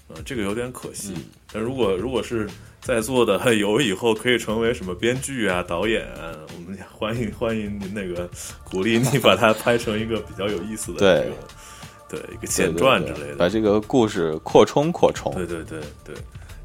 [0.09, 1.15] 呃，这个有点可惜。
[1.17, 2.47] 嗯但如果如果是
[2.81, 8.29] 在座的有以后可以成为什么编剧啊、导演啊，我们欢迎欢迎您那个
[8.65, 13.37] 鼓励你把它拍成一个比较有意思的 对这个对一个前传之类的。
[13.37, 15.35] 把这个故事扩充扩充。
[15.35, 16.15] 对对对对，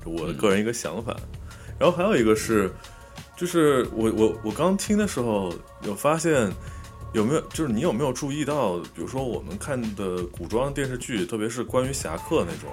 [0.04, 1.16] 这我的个人一个想法。
[1.78, 2.72] 然后还有一个是，
[3.36, 6.50] 就是我我我刚听的时候有发现，
[7.12, 12.70] 有没有就是你有没有注意到，比如说我们看的古装电视剧，特别是关于侠客那种，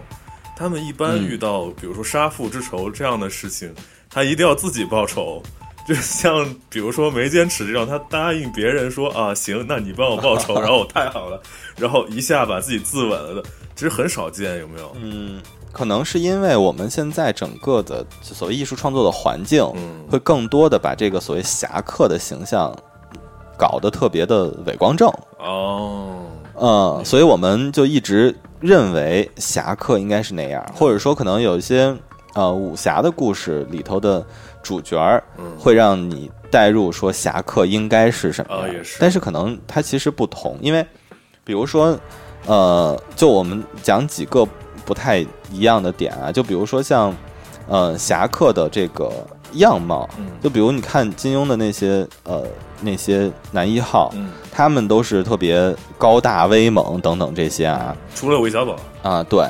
[0.60, 3.74] 他们一般嗯遇到、比如说杀父之仇这样的事情，
[4.10, 5.42] 他一定要自己报仇。
[5.88, 11.40] 就像比如说眉间尺这种，他答应别人说啊行，那你帮我报仇， 然后我太好了，
[11.76, 13.42] 然后一下把自己自刎了的，
[13.74, 14.94] 其实很少见，有没有？
[15.00, 15.40] 嗯，
[15.72, 22.76] 可能是因为我们现在整个的所谓艺术创作的环境，嗯会更多的把这个所谓侠客的形象
[23.56, 25.08] 搞得特别的伟光正。
[25.38, 26.19] 哦，
[26.60, 31.96] 嗯，所以我们就一直认为侠客应该是那样，或者说可能有一些
[32.34, 34.24] 呃武侠的故事里头的
[34.62, 35.44] 主角儿嗯。
[35.58, 38.66] 会让你带入说侠客应该是什么
[38.98, 40.86] 但是可能它其实不同，因为
[41.44, 41.98] 比如说
[42.46, 44.46] 呃，就我们讲几个
[44.84, 47.14] 不太一样的点啊，就比如说像
[47.68, 49.10] 呃侠客的这个
[49.54, 50.26] 样貌，嗯。
[50.42, 52.44] 就比如你看金庸的那些呃
[52.80, 57.96] 那些男一号，嗯，他们都是特别高大威猛等等这些啊。
[58.14, 59.46] 除了韦小宝，啊对，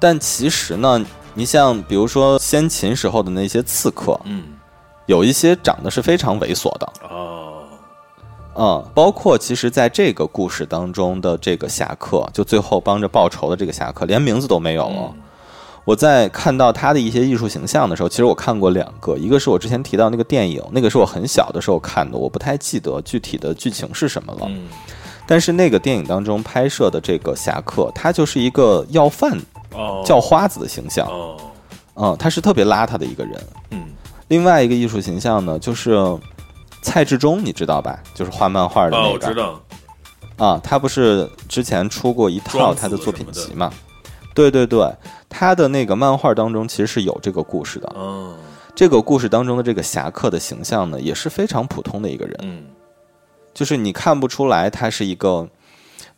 [0.00, 1.04] 但其实呢，
[1.34, 4.42] 你像比如说先秦时候的那些刺客，嗯，
[5.06, 7.62] 有一些长得是非常猥琐的，哦，
[8.56, 15.12] 嗯，包括其实在这个故事当中的这个侠客，就最后帮着报仇的这个侠客，连名字都没有了。
[15.14, 15.20] 嗯
[15.84, 24.46] 我在看到他的一些艺术形象的时候，其实我看过两个，一个是我之前提到那个电影，那个是我很小的时候看的，我不太记得具体的剧情是什么了。
[24.48, 24.66] 嗯，
[25.26, 29.38] 但是那个电影当中拍摄的这个侠客，他就是一个要饭
[29.72, 31.36] 哦，叫花子的形象，哦，
[31.96, 33.46] 嗯，他是特别邋遢的一个人。
[33.70, 33.84] 嗯，
[34.28, 35.98] 另外一个艺术形象呢，就是
[36.80, 37.98] 蔡志忠，你知道吧？
[38.14, 39.12] 就是画漫画的哦，那个。
[39.12, 39.60] 我知道，
[40.38, 43.70] 啊，他不是之前出过一套他的作品集嘛？
[44.34, 44.92] 对对对，
[45.28, 47.92] 他的那个漫画当中其实是有这个故事的。
[47.96, 48.36] 嗯
[48.74, 52.64] 这个故事当中的这个侠客的形象呢，也是非常普通的一个人，嗯
[53.54, 55.48] 就是你看不出来他是一个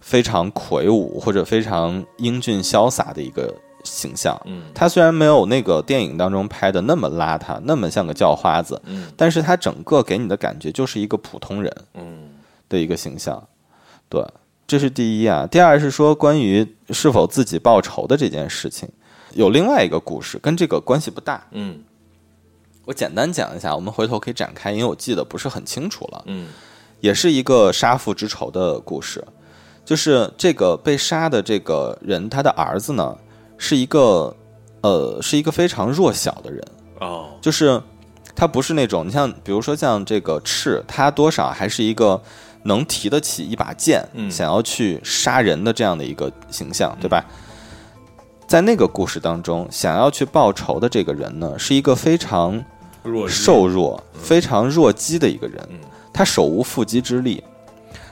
[0.01, 4.41] 非常魁梧或者非常英俊潇洒的一个形象。
[4.47, 11.71] 嗯他虽然没有那个电影当中拍的那么邋遢，那么像个叫花子，嗯但是他整个给你的感觉就是一个普通人。
[11.93, 12.31] 嗯
[12.69, 13.41] 的一个形象。
[14.09, 14.25] 对，
[14.67, 15.47] 这是第一啊。
[15.47, 18.89] 第二是说关于是否自己报仇的这件事情，
[19.35, 21.47] 有另外一个故事，跟这个关系不大。
[21.53, 21.81] 嗯
[22.85, 26.23] 我简单讲一下，我们回头可以展开，因为我记得不是很清楚了。
[26.27, 26.49] 嗯
[27.01, 29.23] 也是一个杀父之仇的故事，
[29.85, 33.17] 就是这个被杀的这个人，他的儿子呢，
[33.59, 34.35] 是一个
[34.81, 36.65] 呃，是一个非常弱小的人。
[37.01, 37.81] 哦，就是
[38.35, 42.21] 他不是那种，你像比如说像这个赤，他多少还是一个
[42.67, 44.31] 能提得起一把剑，嗯。
[44.31, 47.25] 想要去杀人的这样的一个形象，对吧？
[48.47, 52.65] 在那个故事当中，想要去报仇的这个人呢，是一个非常
[53.29, 55.61] 瘦弱、非常弱鸡的一个人。
[55.71, 55.79] 嗯，
[56.13, 57.43] 他手无缚鸡之力。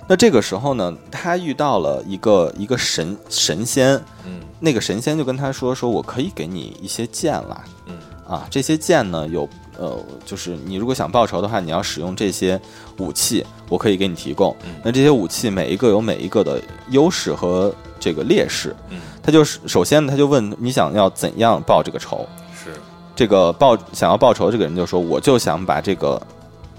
[0.09, 3.95] 那这个时候呢，他遇到了一个一个神神仙，
[4.27, 4.41] 嗯。
[4.61, 7.97] 那个神仙就跟他说：“说我可以给你一些剑啦，嗯。
[8.27, 12.61] 啊，这些剑呢有呃，就是你如果想报仇的话，你要使用这些
[12.99, 14.55] 武器，我可以给你提供。
[14.65, 16.61] 嗯那这些武器每一个有每一个的
[16.91, 18.75] 优势和这个劣势。
[18.91, 22.27] 嗯他就是首先他就问你想要怎样报这个仇？
[22.53, 22.71] 是
[23.17, 26.21] 这个报想要报仇的这个人就说，我就想把这个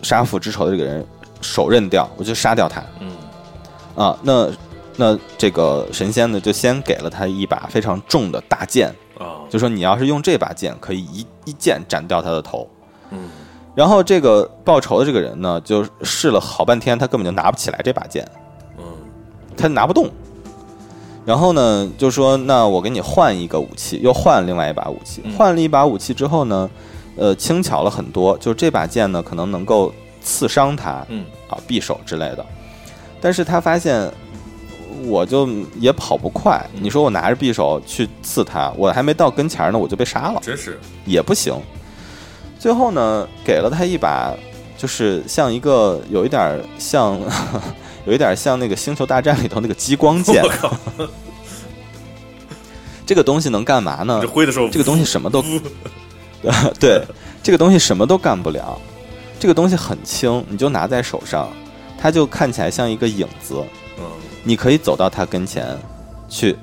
[0.01, 1.05] 杀父之仇的这个人
[1.41, 3.12] 手刃掉，我就杀掉他嗯
[3.95, 4.17] 啊。
[4.21, 4.49] 那
[4.95, 12.69] 那这个神仙呢，就先给了他一把非常重的大剑，啊就说你要是用这把剑，可以一一剑斩掉他的头。
[13.12, 13.30] 嗯
[13.76, 18.26] 然后这个报仇的这个人呢，就试了好半天，他根本就拿不起来这把剑，
[18.78, 18.84] 嗯
[19.58, 20.10] 他拿不动。
[21.26, 25.22] 然后呢，就说那我给你换一个武器，又换另外一把武器。
[25.26, 26.70] 嗯换了一把武器之后呢，
[27.18, 29.91] 呃，轻巧了很多，就这把剑呢，可能能够
[30.22, 32.46] 刺伤他嗯啊，匕首之类的。
[33.20, 34.10] 但是他发现，
[35.06, 36.63] 我就也跑不快。
[36.76, 40.39] 嗯你说我拿着匕首去刺他，我还没到跟前儿呢，我就被杀了。
[40.41, 41.54] 真是也不行。
[42.60, 44.34] 最后呢，给了他一把，
[44.78, 47.20] 就是像一个有一点儿像，
[48.06, 50.44] 有一点儿像那个《星球大战》里头那个激光剑
[53.06, 54.28] 这个东西能干嘛呢这？
[54.28, 55.44] 挥的时候这个东西什么都，
[56.80, 57.04] 对，
[57.44, 58.80] 这个东西什么都干不了。
[59.39, 61.50] 这个东西很轻，你就拿在手上，
[62.00, 63.56] 它就看起来像一个影子。
[64.00, 64.06] 嗯
[64.48, 65.78] 你可以走到他跟前，
[66.30, 66.56] 去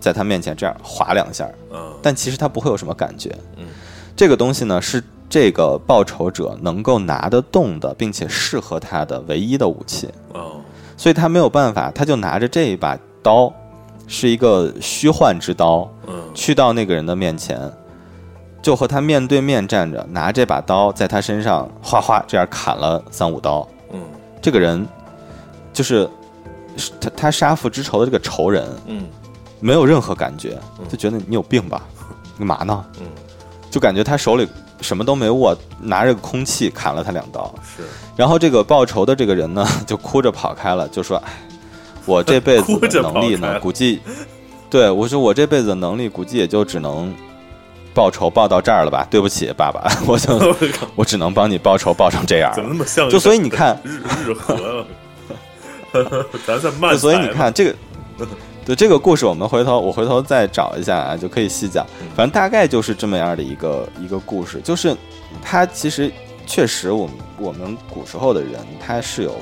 [0.00, 3.34] 在他面前这样划两下，嗯但其实他不会有什么感觉。
[3.56, 3.66] 嗯
[4.16, 10.60] 这个东西呢，是这个报仇者能够拿得动的，并且适合他的唯一的武器，哦。
[10.96, 13.50] 所以他没有办法，他就拿着这一把刀，
[14.08, 16.14] 是一个虚幻之刀，嗯。
[16.34, 17.58] 去到那个人的面前，
[18.60, 23.66] 就和他面对面站着，拿这把刀在他身上哗哗这样砍了三五刀。
[23.92, 24.00] 嗯。
[24.42, 24.84] 这个人
[25.72, 26.10] 就是
[26.76, 29.06] 是他他杀父之仇的这个仇人，嗯。
[29.60, 30.88] 没有任何感觉，嗯。
[30.88, 31.82] 就觉得你有病吧，
[32.36, 32.84] 干嘛呢？
[32.98, 33.06] 嗯。
[33.70, 34.48] 就感觉他手里
[34.80, 37.52] 什么都没握，拿着个空气砍了他两刀。
[37.64, 37.82] 是
[38.16, 41.32] 然后这个报仇的这个人呢， 就哭着跑开了，就说：“哎，
[42.06, 44.00] 我这辈子的 能力呢，估计，
[44.68, 47.14] 对我说我这辈子的能力估计也就只能
[47.94, 49.06] 报仇报到这儿了吧？
[49.10, 50.54] 对不起，爸爸， 我就
[50.94, 52.74] 我只能帮你报仇报成这样怎么了。
[52.74, 53.08] 那么像？
[53.08, 54.84] 就所以你看，日日和啊，
[56.46, 57.74] 咱在慢就所以你看这个，
[58.70, 61.84] 对这个故事，我们回头我回头再找一下啊，就可以细讲。
[62.00, 64.96] 嗯反正大概就是这么样的一个一个故事，就是
[65.42, 66.12] 他其实
[66.46, 69.34] 确实我们我们古时候的人他是有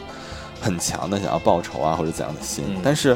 [0.58, 3.14] 很强的想要报仇啊或者怎样的心，嗯但是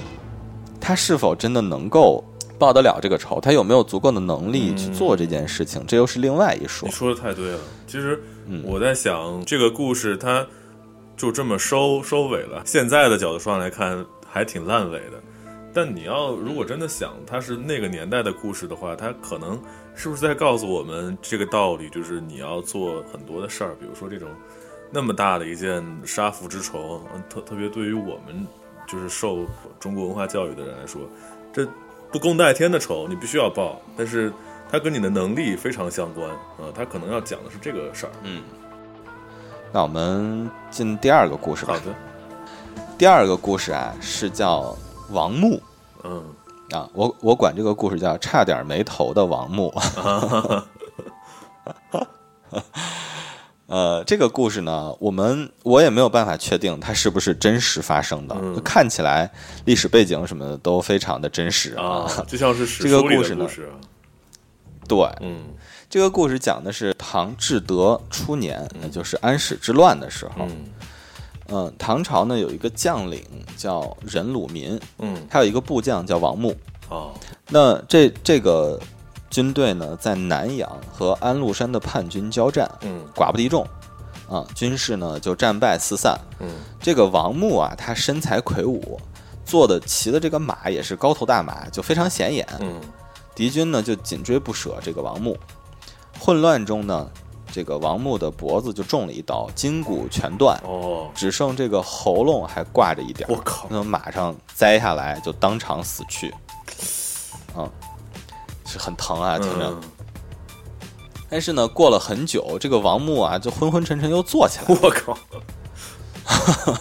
[0.79, 2.23] 他是否真的能够
[2.59, 6.95] 报得了这个仇，他有没有足够的能力去做这件事情，这又是另外一说你。
[6.95, 7.59] 说的太对了。
[7.87, 8.23] 其实
[8.65, 10.47] 我在想，这个故事它
[11.17, 12.61] 就这么收收尾了。
[12.67, 15.22] 现在的角度上来看，还挺烂尾的。
[15.75, 19.61] 但你要如果真的想它是那个年代的故事的话，它可能
[19.95, 24.29] 是不是在告诉我们这个道理，就是你要做很多的事儿，比如说这种
[24.91, 28.47] 那么大的一件杀父之仇，嗯特特别对于我们
[28.87, 29.47] 就是受
[29.81, 31.01] 中国文化教育的人来说，
[31.53, 31.67] 这
[32.11, 34.31] 不共戴天的仇，你必须要报，但是
[34.71, 38.13] 它跟你的能力非常相关啊、它可能要讲的是这个事儿。
[38.25, 38.43] 嗯
[39.73, 41.81] 那我们进第二个故事吧好。
[41.81, 41.95] 的，
[42.99, 44.77] 第二个故事啊是叫
[45.13, 45.63] 王木
[46.05, 46.25] 嗯，
[46.71, 49.73] 啊，我我管这个故事叫差点没头的王木。
[53.67, 59.31] 呃，这个故事呢，我们我也没有办法确定它是不是真实发生的，嗯看起来
[59.65, 63.73] 历史背景什么的都非常的真实啊，就像是史 这个故事呢的故事啊。
[64.87, 65.55] 对，嗯
[65.89, 70.33] 这个故事讲的是唐至德初年，那就是安史之乱的时候。
[70.41, 70.65] 嗯
[71.53, 73.23] 嗯，唐朝呢有一个将领
[73.59, 76.57] 叫任鲁民，嗯，还有一个部将叫王穆。
[76.89, 77.13] 哦，
[77.51, 78.81] 那这这个
[79.29, 83.67] 军队呢，在南阳和安禄山的叛军交战，嗯寡不敌众，
[84.31, 86.19] 啊，军士呢就战败四散。
[86.41, 86.49] 嗯
[86.81, 88.99] 这个王穆啊，他身材魁梧，
[89.45, 92.47] 坐的骑的这个马也是高头大马，就非常显眼。
[92.61, 92.81] 嗯
[93.35, 95.37] 敌军呢就紧追不舍这个王穆，
[96.19, 97.11] 混乱中呢，
[97.53, 103.29] 这个王穆的脖子就中了一刀，筋骨全断，哦，只剩这个喉咙还挂着一点。
[103.31, 106.35] 我靠，那马上摘下来就当场死去，
[107.55, 107.71] 嗯，
[108.65, 109.67] 是很疼啊，听着。
[109.69, 109.81] 嗯，
[111.29, 115.19] 但是呢，过了很久，这个王穆啊就昏昏沉沉又坐起来， 我靠，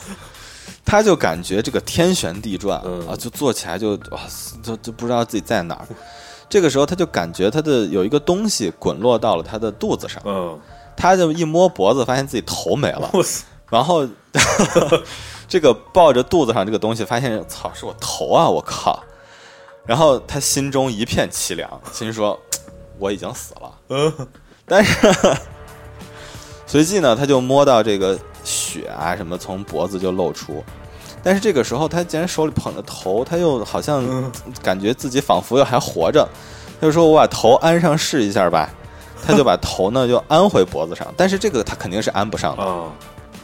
[0.86, 3.08] 他就感觉这个天旋地转、嗯。
[3.10, 4.22] 啊，就坐起来就哇，
[4.64, 5.88] 就就不知道自己在哪儿。
[6.52, 10.60] 这个时候，他就感觉他的有一个东西滚落到了他的肚子上，嗯，
[10.98, 13.10] 他就一摸脖子，发现自己头没了，
[13.70, 14.06] 然后
[15.48, 19.02] 这个抱着肚子上这个东西，发现操是我头啊，我靠！
[19.86, 22.38] 然后他心中一片凄凉，心说
[23.00, 23.74] 我已经死了。
[23.88, 24.28] 嗯。
[24.66, 24.96] 但是
[26.68, 30.64] 随即呢，他就摸到这个血啊什么从脖子就露出，
[31.24, 34.32] 但是这个时候他既然手里捧着头，他又好像嗯
[34.64, 36.28] 感觉自己仿佛又还活着，
[36.80, 38.70] 他就说我把头安上试一下吧。
[39.24, 42.86] 他就把头呢就安回脖子上，但是这个他肯定是安不上的，啊，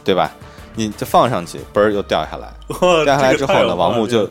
[0.02, 0.32] 对吧？
[0.74, 2.52] 你就放上去，嘣儿又掉下来。
[3.04, 4.28] 掉下来之后呢，王木就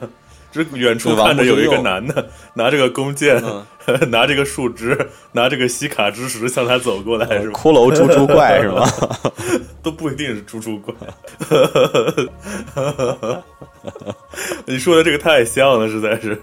[0.73, 3.65] 远处看着有一个男的拿这个弓箭，嗯
[4.11, 4.97] 拿这个树枝，
[5.31, 7.59] 拿这个西卡之石向他走过来，是吧？
[7.59, 8.85] 骷髅猪猪怪是吗？
[9.81, 10.93] 都不一定是猪猪怪。
[14.65, 16.39] 你说的这个太像了，实在是。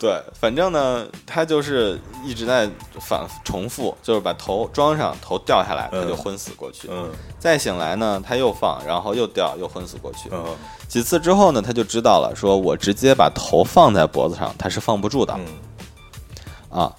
[0.00, 2.66] 对，反正呢，他就是一直在
[2.98, 6.88] 反重复，就是把头装上，头掉下来，他就嗯昏死过去。
[6.90, 10.30] 嗯再醒来呢，他又放，然后又掉，又昏死过去。
[10.32, 10.42] 嗯
[10.88, 16.96] 几次之后呢，他就知道了，说我直接把头放在脖子上，他是放不住的嗯啊。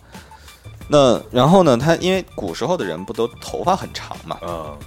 [0.88, 4.78] 那然后呢，他因为古时候的人不都头发很长嘛，嗯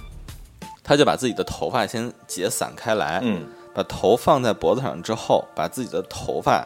[0.83, 6.65] 他就把自己的头发先解散开来，嗯把头放在脖子上之后，把自己的头发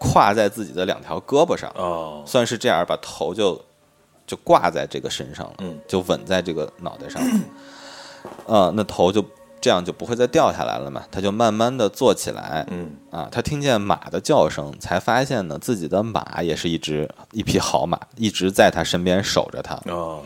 [0.00, 3.60] 挎在自己的两条胳膊上，哦算是这样把头就
[4.26, 7.40] 就挂在这个身上了，嗯就稳在这个脑袋上了。
[8.46, 9.24] 呃，那头就
[9.60, 12.66] 这样就不会再掉下来了嘛，他就慢慢的坐起来。
[12.70, 19.80] 嗯啊，他听见马的叫声，才发现呢，自己的马也是一只一匹好马，一直在他身边守着他。
[19.90, 20.22] 哦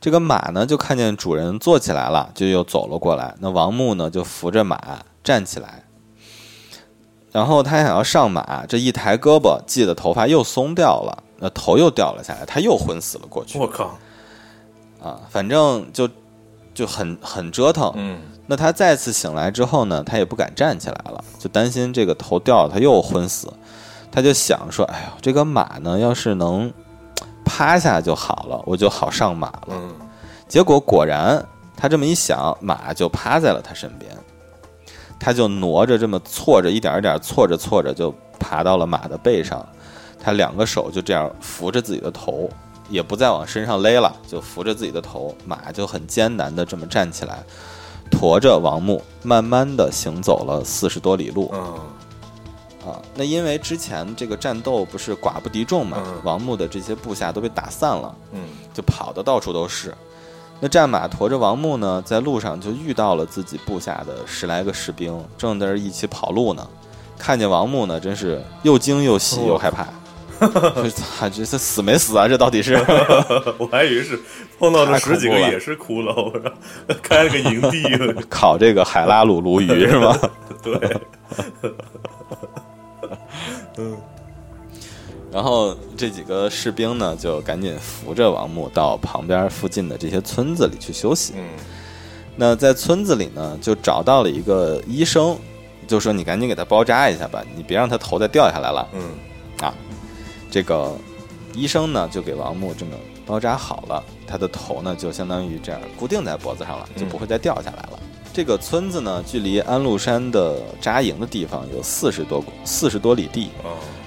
[0.00, 3.34] 这个马呢，就看见主人坐起来了，就又走了过来。
[3.40, 5.83] 那王木呢，就扶着马站起来，
[7.34, 13.98] 然后他想要上马，这一抬胳膊，系的头发又松掉了，那头又掉了下来，他又昏死了过去我靠
[15.02, 15.18] 啊！
[15.28, 16.08] 反正就
[16.72, 17.92] 就很很折腾。
[17.96, 23.52] 嗯那他再次醒来之后呢，他也不敢站起来了，就担心这个头掉了，他又昏死。
[24.12, 26.72] 他就想说：“哎呦，这个马呢，要是能
[27.44, 29.92] 趴下就好了，我就好上马了。”嗯
[30.46, 31.44] 结果果然，
[31.76, 34.16] 他这么一想，马就趴在了他身边，
[35.24, 39.66] 他就挪着这么错着，一点一点错着错着，就爬到了马的背上。
[40.22, 42.46] 他两个手就这样扶着自己的头，
[42.90, 47.42] 也不再往身上勒了，就扶着自己的头，马就很艰难的这么站起来，
[48.10, 51.50] 驮着王木，慢慢的行走了四十多里路。
[51.54, 51.80] 嗯
[52.86, 58.14] 啊，那因为之前这个战斗不是寡不敌众嘛，嗯王木的这些部下都被打散了。
[58.32, 58.40] 嗯
[58.74, 59.94] 就跑的到处都是。
[60.64, 66.66] 那战马驮着王木呢，在路上就遇到了自己部下的十来个士兵，正在一起跑路呢。
[67.18, 69.86] 看见王木呢，真是又惊又喜又害怕。
[71.20, 72.26] 他这这死没死啊？
[72.26, 72.76] 这到底是？
[73.58, 74.18] 我还以为是
[74.58, 76.32] 碰到了十几个也是骷髅，
[77.02, 77.82] 开了个营地
[78.30, 80.18] 烤这个海拉鲁鲈鱼是吗？
[80.62, 80.96] 对。
[83.76, 83.94] 嗯。
[85.34, 91.32] 然后这几个士兵呢，就赶紧扶着王木到旁边附近的这些村子里去休息。
[91.36, 91.42] 嗯。
[92.36, 95.36] 那在村子里呢，就找到了一个医生，
[95.88, 99.02] 就说：“你赶紧给他包扎一下吧，你别让他头再掉下来了。”嗯。
[99.66, 99.74] 啊。
[100.48, 100.96] 这个
[101.52, 102.92] 医生呢，就给王木这么
[103.26, 107.98] 包扎好了，他的头呢就相当于这样固定在脖子上了，就不会再掉下来了。
[108.32, 113.50] 这个村子呢，距离安禄山的扎营的地方有四十多四十多里地，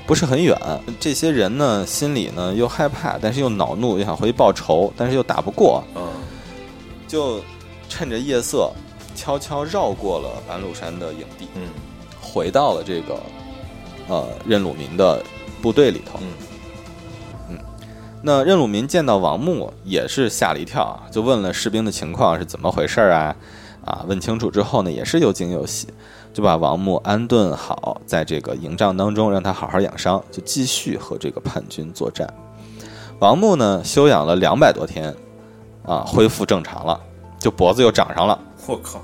[0.08, 0.58] 不是很远。
[1.00, 5.84] 这些人呢，心里呢又害怕，但是又恼怒，又想回去报仇，但是又打不过，
[7.08, 7.40] 就
[7.88, 8.72] 趁着夜色，
[9.14, 11.48] 悄悄绕过了安禄山的营地，
[12.20, 13.22] 回到了这个
[14.08, 15.22] 呃任鲁民的。
[15.60, 16.20] 部队里头，
[17.50, 17.58] 嗯，
[18.22, 23.36] 那任鲁民见到王木也是吓了一跳，就问了士兵的情况是怎么回事啊？
[23.84, 25.88] 啊，问清楚之后呢，也是又惊又喜，
[26.38, 32.32] 就把王木安顿好在这个营帐当中，让他好好养伤，就继续和这个叛军作战。
[33.18, 35.12] 王木呢，休养了两百多天，
[35.84, 37.02] 啊，恢复正常了，
[37.40, 38.40] 就脖子又长上了。
[38.68, 39.02] 我靠！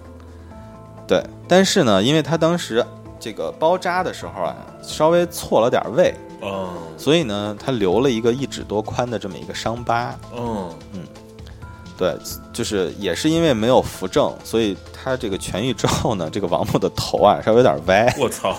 [1.07, 2.85] 对，但是呢，因为他当时
[3.19, 6.13] 这个包扎的时候啊，稍微错了点位。
[6.43, 6.69] 嗯，
[6.99, 10.15] 所以呢，他留了一个一指多宽的这么一个伤疤。
[10.37, 11.01] 嗯嗯，
[11.97, 12.15] 对，
[12.51, 18.13] 就是也是因为没有扶正，所以他这个痊愈之后呢，这个王木的头啊稍微有点歪。
[18.19, 18.55] 我操！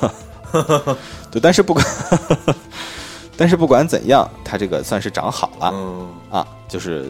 [1.30, 1.84] 对，但是不管，
[3.36, 5.70] 但是不管怎样，他这个算是长好了。
[5.72, 7.08] 嗯啊，就是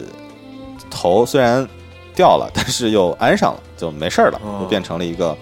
[0.89, 1.67] 头虽然
[2.15, 5.37] 掉了，但是又安上了，就没事了，就变成了一个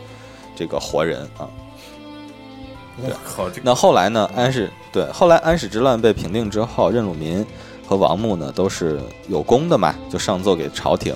[0.56, 1.48] 这个活人啊。
[3.02, 3.50] 我靠！
[3.64, 4.30] 那后来呢？
[4.36, 7.44] 安史对，后来安史之乱被平定之后，任鲁民
[7.94, 11.16] 和王穆呢都是有功的嘛，就上奏给朝廷，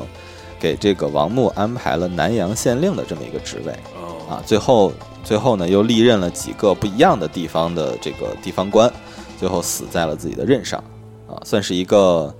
[0.59, 3.71] 给这个王穆安排了南阳县令的这么一个职位。
[4.29, 8.91] 啊，最后最后呢又历任了几个不一样的地方的这个地方官，
[9.39, 10.83] 最后死在了自己的任上。
[11.27, 12.33] 啊，算是一个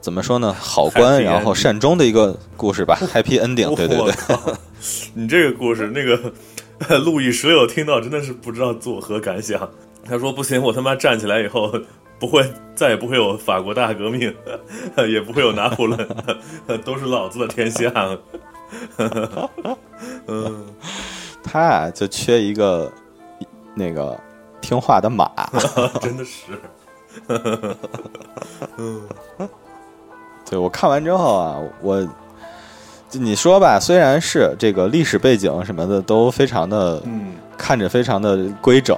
[0.00, 0.54] 怎么说呢？
[0.58, 2.96] 好官然后善终的一个故事吧。
[3.12, 4.54] Happy ending，对对对。
[5.14, 6.32] 你这个故事那个。
[7.04, 9.68] 路易十六听到真的是不知道作何感想。
[10.02, 11.70] 他说：“不行，我他妈站起来以后，
[12.20, 14.32] 不会再也不会有法国大革命，
[15.10, 16.08] 也不会有拿破仑，
[16.84, 17.90] 都是老子的天下。
[20.28, 20.66] ”嗯，
[21.42, 22.92] 他啊，就缺一个
[23.74, 24.16] 那个
[24.60, 25.28] 听话的马，
[26.00, 26.52] 真的是。
[28.76, 29.02] 嗯，
[30.48, 32.06] 对我看完之后啊，我。
[33.12, 38.96] 你说吧，虽然是这个历史背景什么的都非常的，嗯，看着非常的规整，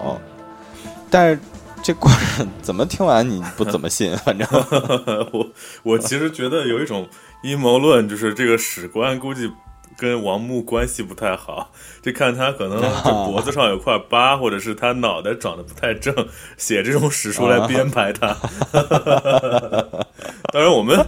[1.09, 1.41] 但是
[1.83, 4.17] 这故事怎么听完你不怎么信？
[4.19, 4.47] 反正
[5.33, 5.51] 我
[5.83, 7.09] 我其实觉得有一种
[7.43, 9.51] 阴谋论，就是这个史官估计。
[9.95, 11.71] 跟王木关系不太好，
[12.01, 12.81] 就看他可能
[13.31, 16.13] 脖子上有块疤，或者是他脑袋长得不太正，
[16.57, 18.35] 写这种史书来编排他。
[20.51, 20.99] 当然，我们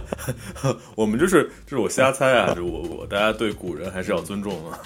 [0.93, 4.79] 我们就是就是我瞎猜啊，就我我大家对古人还是要尊重啊。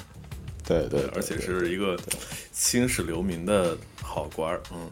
[0.66, 1.98] 对对，而且是一个
[2.54, 4.62] 青史留名的好官儿。
[4.72, 4.90] 嗯，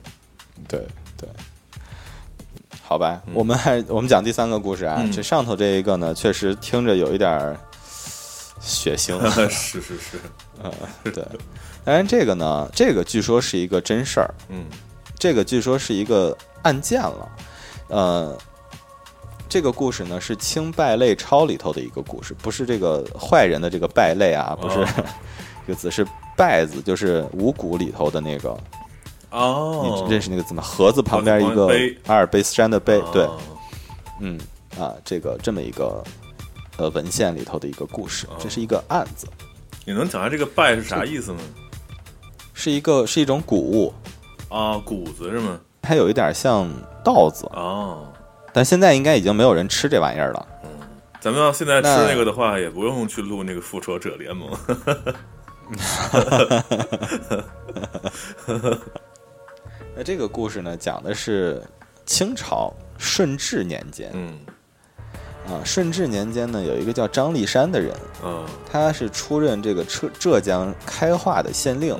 [0.67, 0.87] 对
[1.17, 1.29] 对。
[2.83, 7.57] 好吧，我们还我们讲第三个故事啊，这上头这一个呢，确实听着有一点。
[8.59, 9.47] 血腥是
[9.79, 10.19] 是是，
[10.63, 11.23] 呃，对。
[11.85, 14.65] 当然，这个呢，这个据说是一个真事儿，嗯，
[15.19, 17.29] 这个据说是一个案件了。
[17.89, 18.37] 呃，
[19.47, 24.83] 这个故事呢是《清败类抄》里头的一个故事，不是这个坏人的这个败类啊，不是
[25.67, 26.05] 这个字是
[26.35, 28.57] 败字，就是五谷里头的那个。
[29.31, 30.63] 哦，你认识那个字吗？
[30.63, 31.67] 盒子旁边一个
[32.07, 33.27] 阿尔卑斯山的碑，对，
[34.19, 34.39] 嗯
[34.79, 36.03] 啊，这个这么一个。
[36.79, 39.25] 呃，文献里头的一个故事，这是一个案子。
[39.83, 41.39] 你能讲下这个“拜”是啥意思吗？
[42.53, 43.91] 是一个是一种谷物
[44.47, 45.59] 啊，谷子是吗？
[45.81, 46.71] 它有一点像
[47.03, 48.07] 稻子哦，
[48.53, 50.47] 但现在应该已经没有人吃这玩意儿了。
[50.65, 50.69] 嗯，
[51.19, 54.47] 咱们要现在吃那个的话，也不用去录那个《复仇者联盟》。
[59.97, 61.59] 那这个故事呢，讲的是
[62.05, 64.11] 清朝顺治年间。
[64.13, 64.37] 嗯。
[65.47, 71.97] 啊，顺治年间呢，有一个叫张立山的人，嗯，他是出任这个浙浙江开化的县令。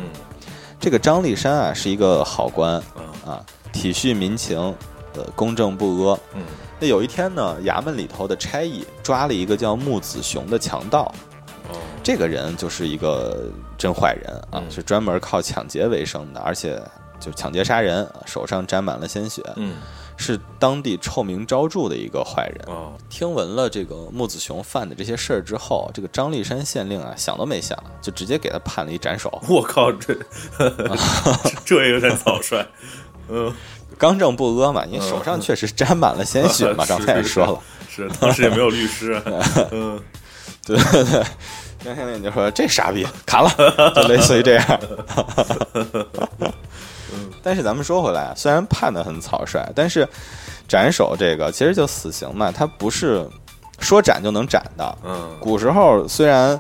[0.80, 2.74] 这个张立山啊，是一个好官，
[3.26, 4.60] 啊，体恤民情，
[5.16, 6.20] 呃，公正不阿。
[6.36, 6.44] 嗯，
[6.80, 11.12] 那有一天呢，衙门里头的差役抓了一个叫穆子雄的强盗。
[12.04, 16.82] 这个人就是一个真坏人啊，嗯是专门靠抢劫为生的，而且
[17.20, 19.76] 就抢劫杀人，手上沾满了鲜血，嗯
[20.20, 22.66] 是当地臭名昭著的一个坏人。
[22.66, 29.30] 哦，听闻了这个木子雄犯的这些事儿之后，这个张立山县令啊，想都没想，就直接给他判了一斩首。
[29.48, 30.18] 我靠，这
[31.64, 32.66] 这也有点草率。
[33.30, 33.54] 嗯，
[33.98, 37.60] 刚正不阿嘛，因为手上确实沾满了鲜血嘛，是 刚才也说了。
[37.88, 39.22] 是当时也没有律师。
[39.70, 40.02] 嗯
[40.66, 41.24] 对对对，
[41.86, 44.80] 张县令就说这傻逼砍了，就类似于这样。
[47.42, 50.08] 但是咱们说回来啊，虽然判的很草率，但是
[50.68, 53.28] 斩首这个其实就死刑嘛，它不是
[53.80, 54.98] 说斩就能斩的。
[55.04, 56.60] 嗯古时候虽然。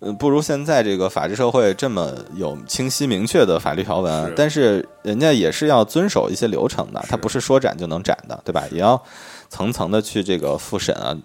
[0.00, 8.64] 呃，不如现在这个法治社会这么有清晰明确的法律条文是，但是人家也是要遵守一些流程的，它不是说斩就能斩的，对吧？
[8.70, 9.02] 也要
[9.48, 11.16] 层层的去这个复审啊，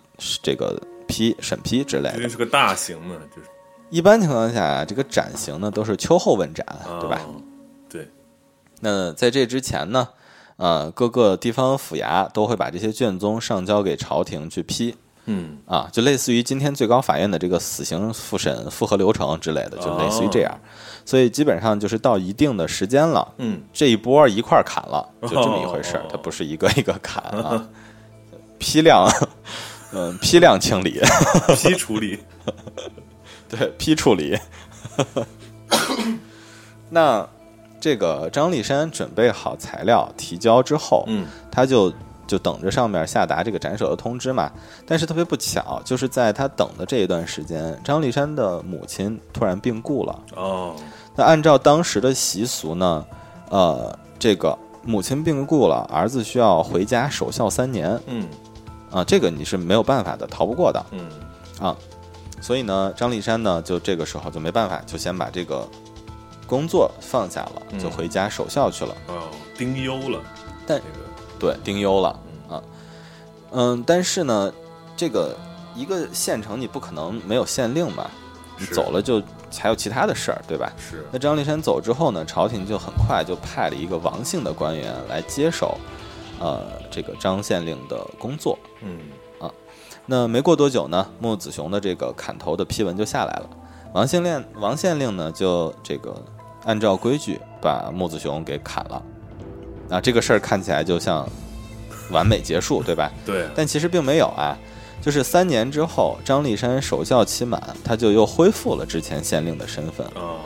[0.41, 2.29] 这个批审批之类的这就。
[2.29, 3.49] 是个大刑呢，就是
[3.89, 6.65] 一般情况下，这个斩刑呢都是秋后问斩，
[7.01, 7.19] 对吧？
[8.81, 10.07] 那在这之前呢，
[10.57, 14.95] 呃，各个地方府衙都会把这些卷宗上交给朝廷去批。
[15.25, 15.57] 嗯。
[15.65, 20.59] 啊，就类似于今天最高法院的这个死刑复审复核流程之类的，就类似于这样。
[21.05, 23.61] 所以基本上就是到一定的时间了，嗯。
[23.73, 27.67] 这一波一块儿砍了，就这么一回事儿哦，它不是一个一个砍啊，
[28.57, 29.07] 批量，
[29.91, 30.99] 嗯、批量清理，
[31.57, 32.19] 批处理。
[33.49, 34.37] 对，批处理。
[36.91, 37.27] 那
[37.79, 41.91] 这个张立山准备好材料提交之后，嗯他就
[42.27, 44.51] 就等着上面下达这个斩首的通知嘛。
[44.85, 50.19] 但是特别不巧，就是在他等的这一段时间，张立山的母亲突然病故了。
[50.35, 50.75] 哦
[51.15, 53.05] 那按照当时的习俗呢，
[53.49, 58.25] 呃，这个母亲病故了，儿子需要回家守孝三年嗯
[58.89, 60.85] 啊，这个你是没有办法的，逃不过的。
[60.91, 61.09] 嗯
[61.59, 61.75] 啊，
[62.39, 65.67] 所以呢，张立山呢，就这个时候就没办法，就先把这个
[66.49, 68.95] 工作放下了，嗯就回家守孝去了。
[69.07, 70.19] 哦，丁忧了。
[70.65, 70.81] 但
[71.39, 72.09] 对，丁忧了
[72.49, 72.63] 啊，
[73.51, 74.51] 嗯，但是呢，
[74.97, 75.37] 这个
[75.75, 78.09] 一个县城你不可能没有县令吧，
[78.57, 79.21] 你走了就
[79.57, 80.71] 还有其他的事儿，对吧？
[80.77, 85.77] 是那张立山走之后呢，朝廷就很快就派了一个王姓的官员来接手，
[86.39, 88.57] 呃，这个张县令的工作。
[88.81, 88.99] 嗯
[89.39, 89.51] 啊
[90.05, 93.49] 那没过多久呢，穆子雄的这个砍头的批文就下来了。
[93.93, 96.15] 王县令王县令呢，就这个
[96.69, 99.03] 按照规矩把木子雄给砍了。
[99.89, 101.27] 啊，这个事儿看起来就像
[102.11, 103.11] 完美结束，对吧？
[103.25, 104.55] 对但其实并没有啊，
[105.01, 110.05] 就是三年之后，张立山守孝期满，他就又恢复了之前县令的身份。
[110.13, 110.41] 哦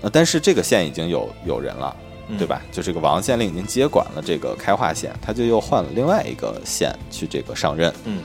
[0.00, 1.94] 呃，但是这个县已经有有人了，
[2.28, 2.62] 嗯对吧？
[2.72, 7.92] 就这个王县令已经接管了这个开化县，他就又换了另外一个县去这个上任。
[8.04, 8.22] 嗯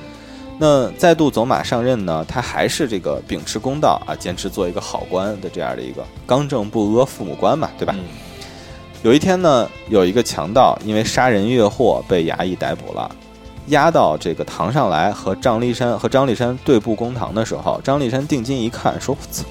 [0.64, 7.96] 那再度走马上任呢，他还是这个秉持公道啊，坚持做一个好官的这样的一个刚正不阿父母官嘛，对吧？
[7.98, 8.06] 嗯
[9.02, 13.10] 有一天呢，有一个强盗因为杀人越货被衙役逮捕了，
[13.70, 19.44] 押到这个堂上来和张立山和张立山对簿公堂的时候，张立山定睛一看，说：“我操，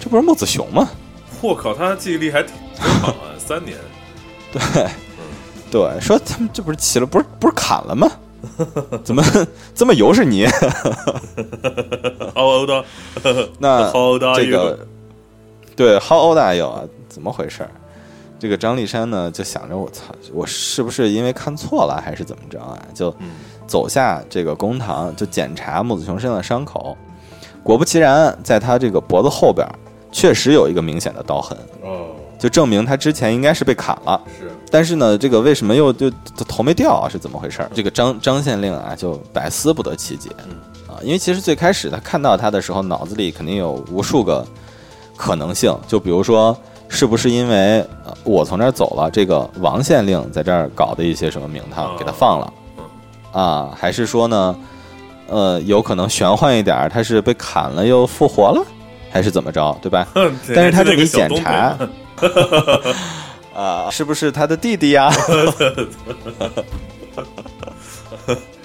[0.00, 0.88] 这不是木子雄吗
[1.42, 3.76] 我靠，他记忆力还挺挺好啊，三年。？”
[4.50, 4.86] 对
[5.70, 8.10] 对，说他们这不是起了，不是不是砍了吗？
[9.04, 9.22] 怎么
[9.74, 10.46] 这么油是你
[12.34, 12.70] ？How old
[13.58, 14.50] 那 How old are 这？
[14.50, 14.78] 个
[15.74, 16.82] 对，How old are you 啊？
[17.08, 17.70] 怎么回事儿？
[18.38, 22.78] 这个张立山呢，就想着我操，我是不是因为看错了，还是怎么着啊？
[22.94, 23.30] 就嗯
[23.66, 26.96] 走下这个公堂，就检查木子雄身上的伤口。
[27.62, 29.74] 果不其然，在他这个脖子后边儿
[30.12, 34.20] 确实有一个明显的刀痕，哦就证明他之前应该是被砍了。
[34.38, 37.08] 是但是呢，这个为什么又就就头没掉啊？
[37.08, 37.70] 是怎么回事儿？
[37.74, 40.30] 这个张张县令啊，就百思不得其解
[40.88, 40.98] 啊。
[41.02, 44.46] 因为其实最开始他看到他的时候，脑子里肯定有无数个
[45.16, 46.56] 可能性，就比如说，
[46.88, 52.52] 是不是因为呃我从这儿走了，这个王县令在这儿搞的一些什么名堂哦给他放了
[53.32, 53.70] 啊？
[53.78, 54.56] 还是说呢，
[55.28, 58.64] 呃，有可能玄幻一点儿，他是被砍了又复活了，
[59.10, 60.06] 还是怎么着，对吧？
[60.54, 61.76] 但是他这里检查，
[63.54, 65.10] 啊，是不是他的弟弟呀？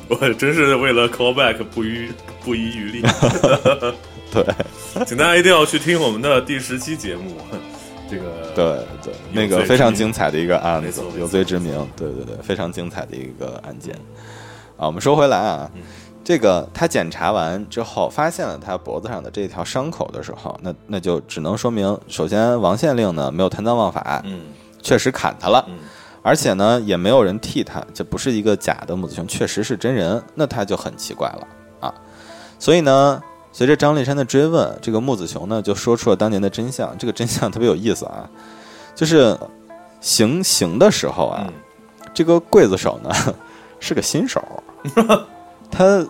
[0.08, 2.10] 我真是为了 callback 不遗
[2.44, 3.02] 不遗余力。
[4.32, 4.46] 对
[5.06, 7.36] 请大家一定要去听我们的第十期节目，
[8.10, 8.66] 这个对
[9.04, 13.94] 对，那个非常精彩的一个案子有罪之名，对对对，非常精彩的一个案件。
[14.78, 15.82] 啊，我们说回来啊，嗯
[16.24, 24.42] 这个他检查完之后，发现了他脖子上的这条伤口的时候，那那就只能说明，首先王县令呢没有贪赃枉法，嗯。
[24.84, 25.78] 确实砍他了，嗯。
[26.24, 31.48] 而且呢也没有人替他，这不是一个假的木子雄，确实是真人，那他就很奇怪了
[31.80, 31.94] 啊。
[32.58, 36.98] 所以呢，随着张立山的追问，这个木子雄呢就说出了当年的真相。
[36.98, 38.28] 这个真相特别有意思啊，
[38.96, 39.38] 就是
[40.00, 41.54] 行刑的时候啊，嗯。
[42.14, 43.12] 这个刽子手呢
[43.80, 44.44] 是个新手，
[45.72, 46.06] 他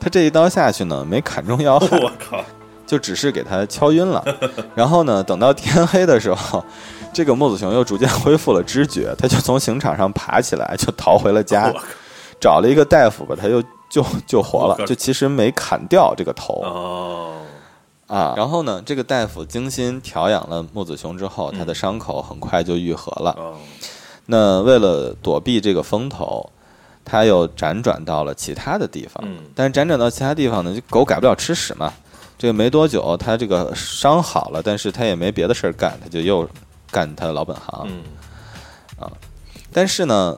[0.00, 2.42] 他这一刀下去呢没砍中要害，我 靠，
[2.86, 4.24] 就只是给他敲晕了。
[4.74, 6.64] 然后呢，等到天黑的时候，
[7.12, 11.72] 这个木子熊又逐渐恢复了知觉，他就从刑场上爬起来，就逃回了家
[12.40, 17.32] 找了一个大夫把他又救救活了就其实没砍掉这个头哦，
[18.08, 18.34] 啊。
[18.36, 23.36] 然后呢，这个大夫精心调养了木子熊之后，他的伤口很快就愈合了。
[23.38, 23.54] 哦，
[24.26, 26.50] 那为了躲避这个风头，
[27.04, 29.22] 他又辗转到了其他的地方。
[29.26, 31.92] 嗯但是辗转到其他地方呢，就狗改不了吃屎嘛。
[32.38, 36.48] 这个没多久，他这个伤好了，但是他也没别的事儿干，他就又
[36.90, 37.86] 干他的老本行。
[37.86, 38.02] 嗯
[38.98, 39.10] 啊
[39.72, 40.36] 但是呢，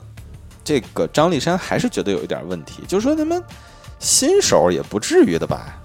[0.62, 3.42] 这个张立山还是觉得有一点问题，就是说他们
[3.98, 5.80] 新手也不至于的吧？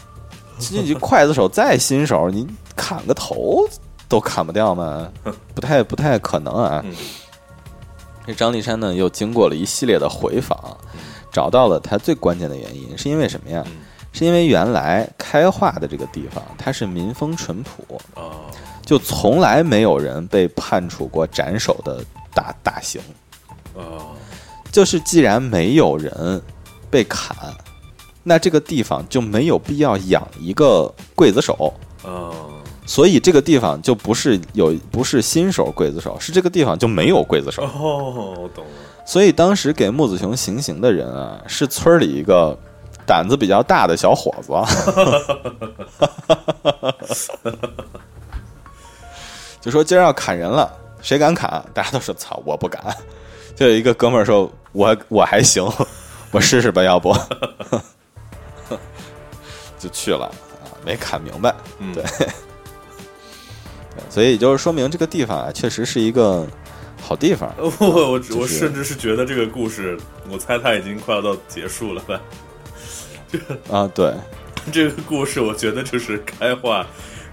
[0.72, 3.66] 你你刽子手再新手，你砍个头
[4.10, 5.10] 都砍不掉吗？
[5.56, 6.82] 不太不太可能啊。
[6.84, 6.94] 嗯
[8.26, 10.78] 这张立山呢，又经过了一系列的回访，
[11.32, 13.64] 找到了他最关键的原因，是因为什么呀？
[13.66, 13.72] 嗯
[14.12, 18.50] 是因为原来开化的这个地方，它是民风淳朴，哦，
[18.84, 22.04] 就从来没有人被判处过斩首的
[22.34, 23.00] 大大刑。
[23.76, 24.16] 哦，
[24.72, 26.42] 就是既然没有人
[26.90, 27.38] 被砍，
[28.24, 31.72] 那这个地方就没有必要养一个刽子手，
[32.04, 32.50] 哦，
[32.90, 37.62] 所以这个地方就不是有不是新手刽子手，是这个地方就没有刽子手。
[37.62, 38.72] 哦，我懂了，
[39.06, 42.58] 所以当时给木子雄行刑的人啊，是村里一个
[43.06, 44.52] 胆子比较大的小伙子，
[49.62, 50.68] 就说今儿要砍人了，
[51.00, 51.64] 谁敢砍？
[51.76, 52.84] 大家都说操，我不敢。
[53.56, 55.64] 就有一个哥们儿说，我我还行，
[56.34, 57.16] 我试试吧，要不
[59.78, 61.54] 就去了啊，没砍明白。
[61.78, 62.04] 嗯，对
[64.10, 66.48] 所以就是说明这个地方啊，确实是一个
[67.02, 67.54] 好地方。
[67.58, 69.98] 我我我就是甚至是觉得这个故事，
[70.30, 72.22] 我猜它已经快要到结束了吧。
[73.32, 73.40] 这
[73.74, 74.14] 啊，对，
[74.72, 76.86] 这个故事，我觉得就是开化、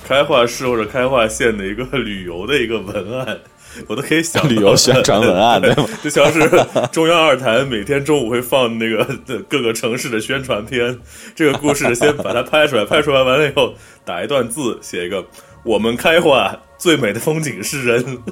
[0.07, 3.39] 开化市或者开化县的一个旅游的一个文案，
[3.87, 5.89] 我都可以想旅游宣传文案对吗？
[6.03, 6.51] 就像是
[6.93, 9.05] 中央二台每天中午会放那个
[9.49, 10.99] 各个城市的宣传片。
[11.35, 15.25] 这个故事先把它拍出来，拍出来完了以后打一段字，写一个
[15.67, 18.23] “我们开化最美的风景是人”。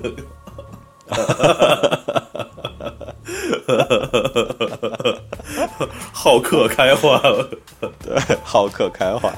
[6.12, 7.20] 好客开化，
[8.03, 9.30] 对，好客开化。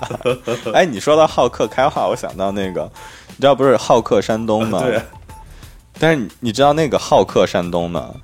[0.73, 2.83] 哎，你说到好客开化，我想到那个，
[3.29, 4.81] 你知道不是好客山东吗？
[4.83, 5.01] 对。
[5.99, 8.15] 但是你你知道那个好客山东吗？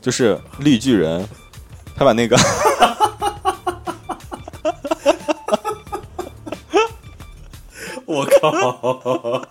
[0.00, 1.28] 就是绿巨人，
[1.94, 2.36] 他把那个
[8.10, 9.42] 我靠！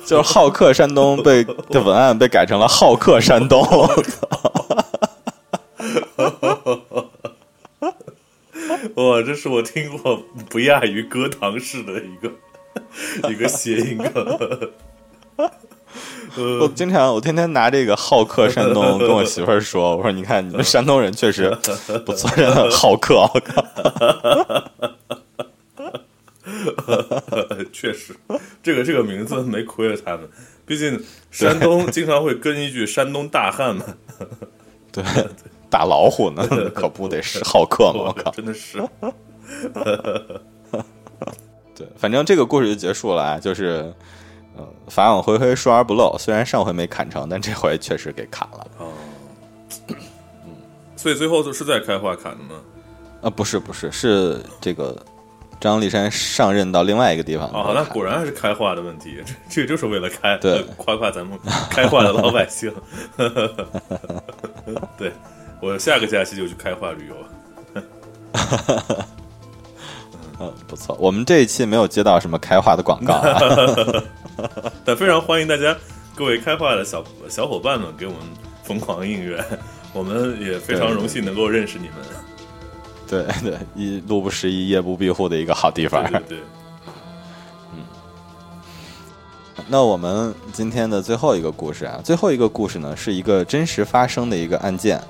[0.06, 3.62] 就是好客山东被 的文案被改成了好客山东。
[8.94, 12.32] 哇，这是我听过不亚于歌堂式的一个
[13.30, 14.70] 一个谐音梗。
[16.36, 21.56] 我经常我天天拿这个好客山东跟我媳妇儿说，我说你看你们山东人确实
[22.06, 23.62] 不错，真的好客，我靠。
[27.74, 28.14] 确实，
[28.62, 30.28] 这个这个名字没亏了他们，
[30.64, 30.98] 毕竟
[31.30, 33.84] 山东经常会跟一句“山东大汉”嘛。
[34.92, 35.04] 对，
[35.68, 38.04] 打老虎呢，可不得是好客吗？
[38.06, 38.78] 我靠，真的是。
[41.74, 43.92] 对，反正这个故事就结束了啊，就是，
[44.56, 46.16] 嗯，法网恢恢，疏而不漏。
[46.16, 48.66] 虽然上回没砍成，但这回确实给砍了。
[48.78, 48.92] 哦，
[50.96, 52.60] 所以最后是在开化砍的吗？
[53.22, 54.96] 啊，不是不是，是这个
[55.64, 57.48] 张立山上任到另外一个地方。
[57.48, 61.38] 哦，那果然还是开化的问题，这这个就是为了开，对呃夸夸咱们
[61.70, 62.70] 开化的老百姓。
[64.98, 65.10] 对，
[65.62, 67.16] 我下个假期就去开化旅游。
[70.38, 70.94] 嗯，不错。
[71.00, 73.40] 我们这一期没有接到什么开化的广告啊。
[74.84, 75.74] 但非常欢迎大家
[76.14, 78.20] 各位开化的小小伙伴们给我们
[78.62, 79.42] 疯狂应援，
[79.94, 81.94] 我们也非常荣幸能够认识你们。
[82.02, 82.33] 对对，
[83.74, 86.02] 一路不拾遗，夜不闭户的一个好地方。
[86.04, 86.38] 对对对，
[89.68, 95.00] 那我们今天的最后一个故事啊，最后一个故事呢，是一个真实发生的一个案件。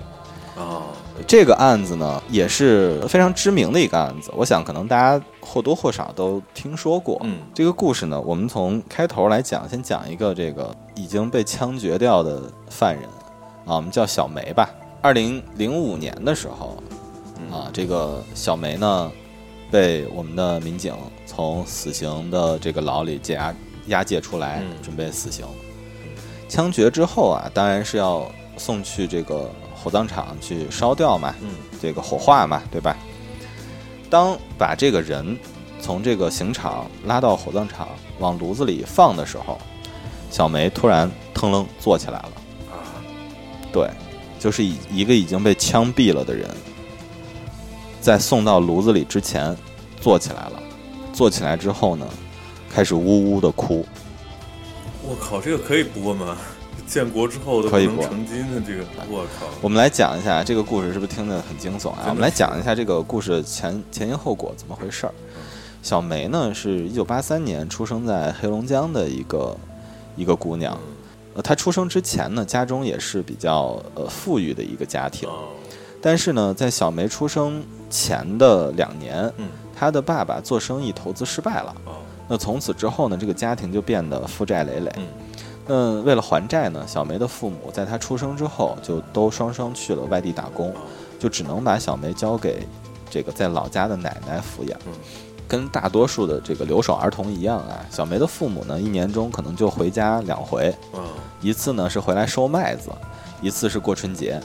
[0.57, 0.83] 哦，
[1.27, 7.21] 这个案子呢，也是非常知名的一个案子，我想可能大家或多或少都听说过。
[7.25, 13.05] 嗯这个故事呢，我们从开头来讲，先讲一个这个已经被枪决掉的犯人
[13.67, 14.71] 啊，我们叫小梅吧。
[15.03, 16.77] 二零零五年的时候
[17.51, 19.11] 啊，这个小梅呢
[19.71, 20.95] 被我们的民警
[21.27, 23.55] 从死刑的这个牢里解押
[23.87, 25.45] 押解出来，嗯准备死刑。
[26.49, 32.97] 枪决之后啊，当然是要送去这个火葬场去烧掉嘛，嗯这个火化嘛，对吧？
[34.09, 35.37] 当把这个人
[35.81, 37.89] 从这个刑场拉到火葬场
[38.21, 39.59] 往炉子里放的时候，
[40.31, 42.33] 小梅突然腾楞坐起来了。
[42.71, 43.03] 啊，
[43.73, 43.91] 对，
[44.39, 46.49] 就是一一个已经被枪毙了的人，
[48.05, 49.57] 在送到炉子里之前
[49.99, 50.63] 坐起来了。
[51.11, 52.07] 坐起来之后呢，
[52.69, 53.87] 开始呜呜的哭。
[55.03, 56.37] 我靠，这个可以播吗？
[56.87, 62.05] 建国之后都可以播不能成金的这个，我靠，我们来讲一下这个故事，是不是听得很惊悚啊？
[62.09, 65.15] 我们来讲一下这个故事前前因后果怎么回事儿。
[65.83, 69.57] 小梅呢，是一九八三年出生在黑龙江的一个
[70.15, 70.79] 一个姑娘。
[71.33, 75.27] 呃，她出生之前呢，家中也是比较呃富裕的一个家庭。
[75.27, 75.49] 哦，
[76.05, 81.75] 但是呢，在小梅出生前的两年，嗯，她的爸爸做生意投资失败了。
[81.87, 81.93] 哦，
[82.29, 84.93] 那从此之后呢，这个家庭就变得负债累累。
[84.99, 85.07] 嗯
[85.67, 90.77] 那为了还债呢，小梅的父母在她出生之后就都双双去了外地打工，哦，
[91.19, 92.69] 就只能把小梅交给
[93.09, 94.79] 这个在老家的奶奶抚养。
[94.87, 94.93] 嗯
[95.47, 101.01] 跟大多数的这个留守儿童一样啊，小梅的父母呢，一年中可能就回家两回，哦，
[101.41, 102.91] 一次呢是回来收麦子，
[103.41, 104.39] 一次是过春节。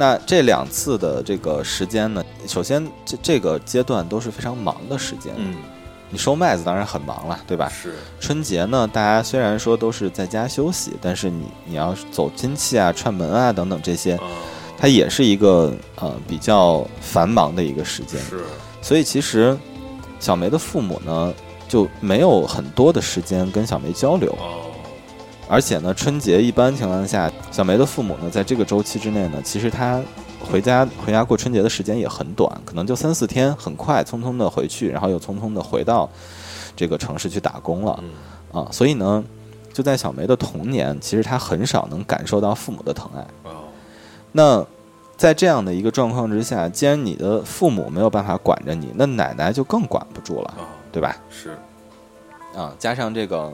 [0.00, 5.34] 那这两次的这个时间呢，首先这这个阶段都是非常忙的时间。
[5.36, 5.56] 嗯，
[6.08, 7.68] 你收麦子当然很忙了，对吧？
[7.68, 14.30] 是，春节呢，大家虽然说都是在家休息，但是你你要走亲戚啊、串门啊等等这些，哦，
[14.78, 18.20] 它也是一个呃比较繁忙的一个时间。
[18.20, 18.44] 是，
[18.80, 19.58] 所以其实
[20.20, 21.34] 小梅的父母呢
[21.66, 24.67] 就没有很多的时间跟小梅交流，哦，
[25.48, 30.00] 而且呢，春节一般情况下，小梅的父母呢在这个周期之内呢，其实他
[30.40, 36.08] 回家回家过春节的时间也很短，可能就三四天，很快匆匆的回去，然后又匆匆的回到
[36.76, 38.68] 这个城市去打工了嗯，啊。
[38.70, 39.24] 所以呢，
[39.72, 43.20] 就在小梅的童年，其实她很少能感受到父母的疼爱。
[43.50, 43.64] 哦，
[44.32, 44.64] 那
[45.16, 51.16] 在这样的一个状况之下，既然你的父母没有办法管着你，那奶奶就更管不住了，哦，对吧？
[51.28, 51.58] 是，
[52.54, 53.52] 啊，加上这个，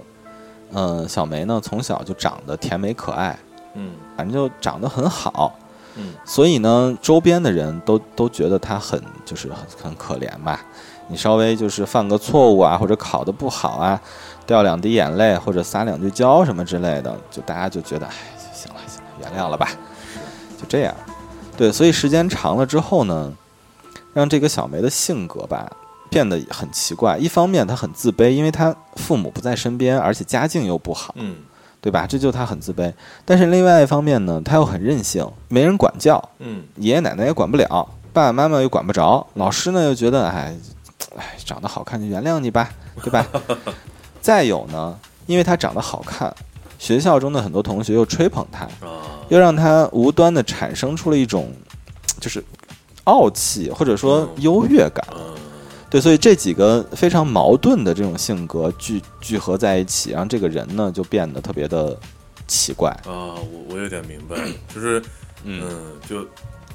[0.75, 3.39] 嗯、小梅呢从小就长得甜美可爱，
[3.75, 3.93] 嗯。
[4.16, 5.53] 反正就长得很好，
[5.97, 10.61] 嗯，所以呢，周边的人都都觉得她很就是很很可怜吧。
[11.09, 14.01] 你稍微就是犯个错误啊，或者考得不好啊，
[14.47, 18.12] 掉两滴眼泪或者撒两句娇什么之类的，就大家就觉得，哎，
[18.53, 19.68] 行了行了，原谅了吧，
[20.57, 20.95] 就这样。
[21.57, 23.33] 对，所以时间长了之后呢，
[24.12, 25.68] 让这个小梅的性格吧
[26.15, 27.19] 变得很奇怪。
[27.19, 31.39] 一方面他很自卑，因为他父母不在身边，而且家境又不好，嗯
[31.81, 32.07] 对吧？
[32.07, 32.93] 这就他很自卑。
[33.25, 37.67] 但是另外一方面呢，他又很任性，没人管教，嗯，爷爷奶奶也管不了，
[38.12, 40.57] 爸爸妈妈又管不着，老师呢又觉得，哎，
[41.17, 42.71] 哎，长得好看就原谅你吧，
[43.03, 43.27] 对吧？
[44.23, 44.97] 再有呢，
[45.27, 46.33] 因为他长得好看，
[46.79, 51.53] 学校中的很多同学又吹捧她，啊，又让他无端的产生出了一种
[52.21, 52.43] 就是
[53.05, 55.05] 傲气或者说优越感。
[55.95, 61.97] 嗯对，所以这几个非常矛盾的这种性格聚聚合在一起，让这个人呢就变得特别的
[62.49, 62.91] 奇怪。
[63.07, 64.37] 啊，我我有点明白，
[64.75, 65.01] 就是，
[65.45, 65.63] 嗯，
[66.09, 66.27] 就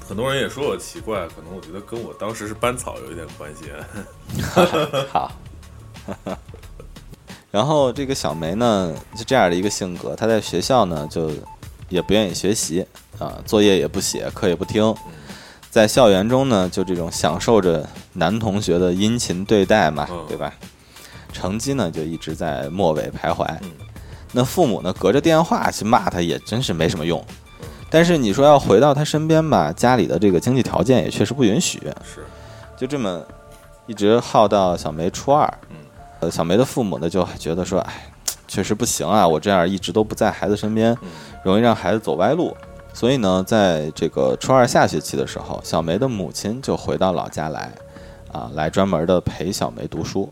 [0.08, 3.66] 很多人也说我奇怪，可能我觉得跟我当时是班草有一点关系。
[5.12, 5.32] 好，
[7.50, 11.30] 然后这个小梅呢，就这样的一个性格，她在学校呢就
[11.90, 12.86] 也不愿意学习
[13.18, 14.82] 啊，作业也不写，课也不听，
[15.70, 20.52] 在校园中呢就这种享受着男同学的殷勤对待嘛，嗯对吧？
[21.32, 23.46] 成绩呢就一直在末尾徘徊。
[23.62, 23.70] 嗯
[24.32, 27.24] 那父母呢隔着电话去骂他，也真是没什么用。
[27.88, 31.80] 但是你说要回到他身边吧，家里的这个经济条件也确实不允许。
[32.04, 32.24] 是，
[32.76, 33.20] 就这么
[33.86, 35.52] 一直耗到小梅初二。
[35.70, 35.76] 嗯
[36.20, 38.08] 呃，小梅的父母呢就觉得说，哎，
[38.46, 41.08] 确实不行啊，我这样一直都不在孩子身边，嗯
[41.42, 42.56] 容易让孩子走歪路。
[42.92, 47.72] 所以呢，在这个初二下学期的时候，小梅的母亲就回到老家来，
[48.32, 50.30] 啊，来专门的陪小梅读书。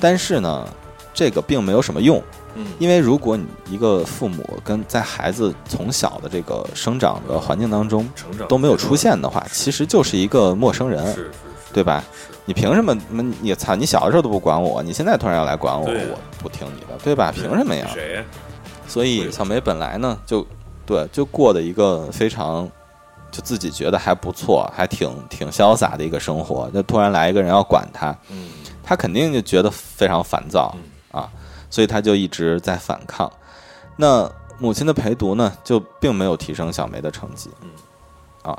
[0.00, 0.66] 但是呢，
[1.12, 2.22] 这个并没有什么用，
[2.54, 8.08] 嗯因为如果你一个父母跟在孩子从小的这个生长的环境当中
[8.48, 11.32] 都没有出现的话，其实就是一个陌生人。
[11.72, 12.02] 对吧？
[12.12, 12.92] 是，你凭什么？
[13.10, 13.76] 你你操！
[13.76, 17.30] 你小的时候都不管我，你现在突然要来管我，我不听你的，对吧？
[17.32, 17.86] 凭什么呀？
[17.94, 18.24] 谁呀？
[18.88, 20.44] 所以小梅本来呢，就
[20.90, 22.68] 对，就过的一个非常，
[23.30, 26.68] 就自己觉得还不错，还挺挺潇洒的一个生活。
[26.70, 28.50] 就突然来一个人要管她，嗯
[28.82, 30.74] 她肯定就觉得非常烦躁
[31.12, 31.30] 嗯啊，
[31.70, 33.30] 所以他就一直在反抗。
[33.94, 34.28] 那
[34.58, 37.70] 母亲的陪读呢，就并没有提升小梅的成绩，嗯
[38.42, 38.58] 啊，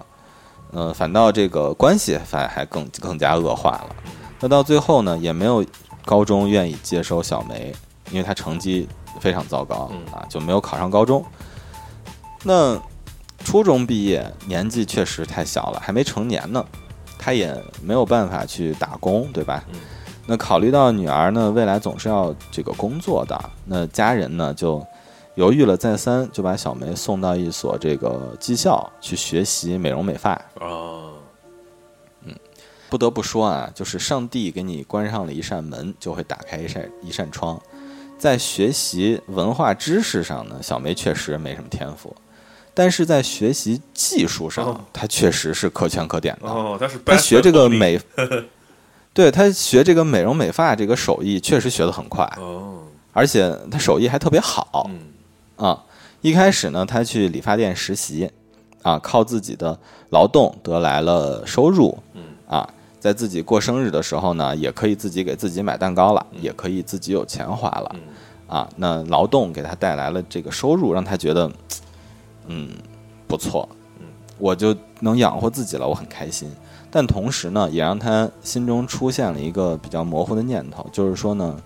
[0.71, 3.95] 呃，反倒这个关系反而还更更加恶化了。
[4.39, 5.65] 那到最后呢，也没有
[6.05, 7.75] 高中愿意接收小梅，
[8.09, 8.87] 因为她成绩
[9.19, 11.25] 非常糟糕嗯啊，就没有考上高中。
[12.43, 12.81] 那
[13.43, 16.65] 初中毕业，年纪确实太小了，还没成年呢，
[17.17, 19.63] 他也没有办法去打工，对吧？
[19.73, 19.79] 嗯
[20.27, 24.85] 那考虑到女儿呢，未来总是要这个工作的，那家人呢就
[25.33, 30.39] 犹豫了再三，就把小梅送到一所这个技校去学习美容美发。
[30.59, 31.13] 哦，
[32.23, 32.33] 嗯，
[32.87, 37.59] 不得不说啊，就是上帝给你关上了一扇门，就会打开一扇一扇窗。
[38.17, 42.15] 在学习文化知识上呢，小梅确实没什么天赋，
[42.73, 46.49] 但是在学习技术上他，确实是可圈可点的。
[46.49, 47.99] 哦，他是他学这个美，
[49.13, 52.79] 对他学这个美容美发这个手艺确实学得很快，哦，
[53.11, 55.83] 而且他手艺还特别好嗯啊。
[56.21, 58.29] 一开始呢，他去理发店实习，
[58.83, 59.77] 啊，靠自己的
[60.11, 62.69] 劳动得来了收入，嗯啊，
[62.99, 68.01] 在自己过生日的时候呢，也可以自己给自己买蛋糕了，嗯也可以自己有钱花了嗯
[68.55, 68.69] 啊。
[68.75, 71.51] 那劳动给他带来了这个收入，让他觉得，
[72.47, 72.69] 嗯，
[73.27, 73.67] 不错
[73.99, 74.05] 嗯，
[74.37, 76.51] 我就能养活自己了，我很开心。
[76.89, 81.57] 但同时呢，也让他心中出现了一个比较模糊的念头，就是说呢，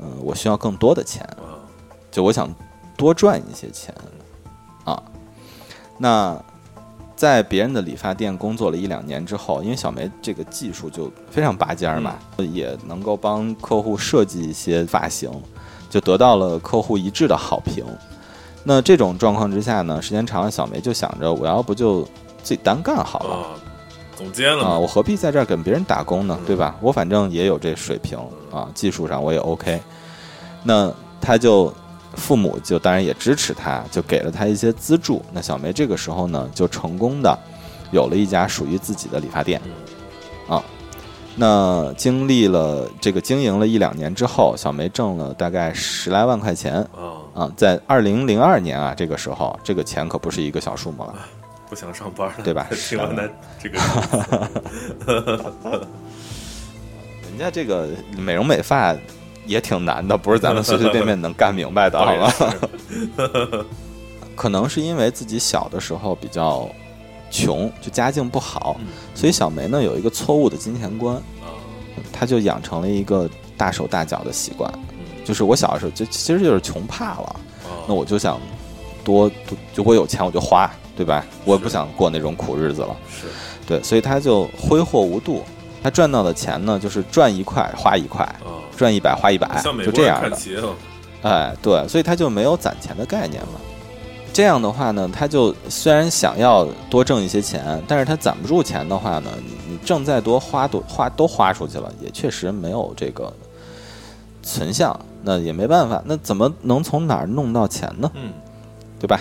[0.00, 1.62] 嗯、我需要更多的钱，啊，
[2.10, 2.52] 就我想
[2.96, 3.94] 多赚一些钱
[4.84, 5.00] 啊。
[5.96, 6.36] 那
[7.14, 15.30] 在别人的理发店工作了一两年之后，因为小梅这个技术就非常拔尖儿嘛，也能够帮客户设计一些发型，
[15.88, 17.84] 就得到了客户一致的好评。
[18.70, 22.02] 那这种状况之下呢，时间长了，小梅就想着，我要不就
[22.42, 23.34] 自己单干好了。
[23.34, 23.46] 啊，
[24.14, 26.44] 总监了啊，我何必在这儿跟别人打工呢嗯？
[26.44, 26.76] 对吧？
[26.82, 28.18] 我反正也有这水平
[28.52, 29.80] 啊，技术上我也 OK。
[30.62, 31.72] 那他就
[32.14, 35.24] 父母就当然也支持他，就给了他一些资助。
[35.32, 37.38] 那小梅这个时候呢，就成功的
[37.90, 40.62] 有了一家属于自己的理发店嗯啊。
[41.40, 47.52] 那经历了这个经营了一两年之后，小梅挣了大概十来万块钱啊，啊。
[47.56, 51.14] 在二零零二年啊，这个时候这个钱可不是一个小数目了。
[51.68, 53.22] 不想上班了，对吧 听完他
[53.60, 53.78] 这个，
[57.30, 58.96] 人家这个美容美发
[59.46, 62.34] 也挺难的，不是咱们随随便便能干明白的， 好吧？
[64.34, 66.68] 可能是因为自己小的时候比较
[67.30, 71.52] 穷，就家境不好，嗯所以小梅呢有一个错误的金钱观，啊，
[72.12, 74.70] 她就养成了一个大手大脚的习惯。
[74.74, 78.40] 嗯就是我小的时候就其实就是穷怕了，啊那我就想
[79.04, 81.22] 多多，就我有钱我就花，对吧？
[81.44, 82.96] 我也不想过那种苦日子了。
[83.10, 83.26] 是
[83.66, 85.44] 对，所以她就挥霍无度。
[85.82, 89.46] 她赚到的钱呢，就是赚一块花一块，啊，赚一百花一百
[89.84, 90.38] 就这样的。
[91.20, 93.60] 哎，对，所以她就没有攒钱的概念了。
[94.38, 103.32] 这样的话呢，他就虽然想要多挣一些钱，但是他攒不住钱的话呢，你你挣再多花都花都花出去了，也确实没有这个
[104.40, 106.00] 存项，那也没办法。
[106.06, 108.08] 那怎么能从哪儿弄到钱呢？
[108.14, 108.32] 嗯
[109.00, 109.20] 对吧？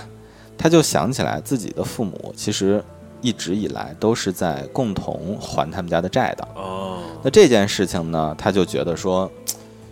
[0.56, 2.84] 他就想起来自己的父母其实
[3.22, 6.48] 一直以来都是在共同还他们家的债的。
[6.54, 9.28] 哦，那这件事情呢，他就觉得说，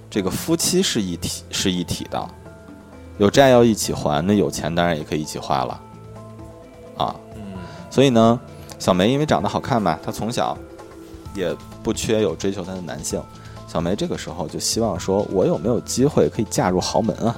[0.07, 2.29] 这个夫妻是一体是一体的，
[3.17, 5.81] 有债要一起还，那有钱当然也可以一起花了，
[6.97, 7.41] 啊，嗯
[7.89, 8.39] 所以呢，
[8.77, 10.57] 小梅因为长得好看嘛，她从小
[11.33, 13.21] 也不缺有追求她的男性。
[13.67, 17.35] 小梅这个时候就希望说，我有没有机会可以嫁入豪门啊？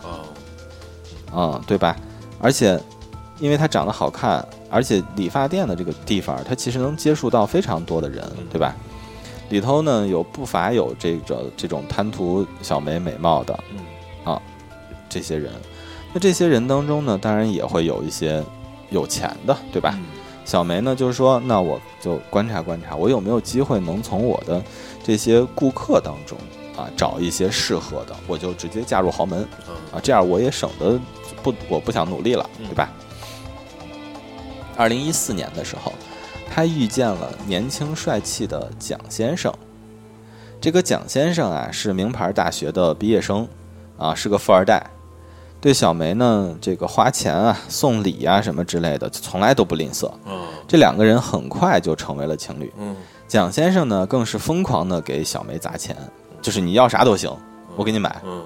[1.31, 1.95] 哦，嗯，对吧？
[2.39, 2.79] 而且，
[3.39, 8.75] 因为她长得好看，而且理发店的这个地方，她其实能接触到非常多的人，对吧？
[9.49, 13.79] 里头呢有不乏有这个这种贪图小梅美貌的嗯
[15.09, 15.51] 这些人，
[16.13, 18.43] 那这些人当中呢，当然也会有一些
[18.89, 19.93] 有钱的，对吧？
[19.95, 20.05] 嗯
[20.47, 24.63] 小梅呢就是说，那我就观察观察，我有没有机会能从我的
[25.03, 26.37] 这些顾客当中
[26.77, 29.45] 啊找一些适合的，我就直接嫁入豪门。
[29.67, 30.97] 嗯啊，这样我也省得
[31.43, 32.89] 不，我不想努力了，对吧？
[34.77, 35.91] 二零一四年的时候，
[36.49, 39.53] 他遇见了年轻帅气的蒋先生。
[40.61, 43.45] 这个蒋先生啊，是名牌大学的毕业生，
[43.97, 44.81] 啊，是个富二代。
[45.59, 50.07] 对小梅呢，这个花钱啊、送礼啊什么之类的，从来都不吝啬。
[50.25, 52.71] 哦这两个人很快就成为了情侣。
[52.77, 52.95] 嗯
[53.27, 55.95] 蒋先生呢，更是疯狂的给小梅砸钱，
[56.41, 57.35] 就是你要啥都行，
[57.75, 58.21] 我给你买。
[58.23, 58.43] 嗯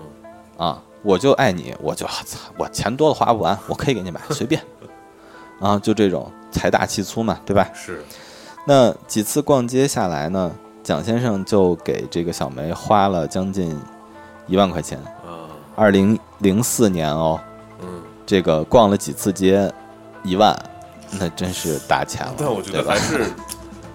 [0.58, 4.62] 啊，我就爱你，我就操，我钱多了花不完，我可以给你买，随便。
[5.60, 7.68] 啊，就这种财大气粗嘛，对吧？
[7.74, 8.04] 是
[8.66, 10.52] 那几次逛街下来呢，
[10.84, 13.78] 蒋先生就给这个小梅花了将近
[14.48, 14.98] 一万块钱。
[15.26, 17.40] 啊二零零四年哦，
[17.82, 19.72] 嗯，这个逛了几次街，
[20.24, 20.58] 一万，
[21.20, 22.34] 那真是大钱了。
[22.38, 23.26] 但我觉得还是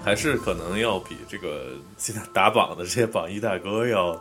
[0.05, 4.16] 还是可能要比这个现在打榜的这些榜一大哥要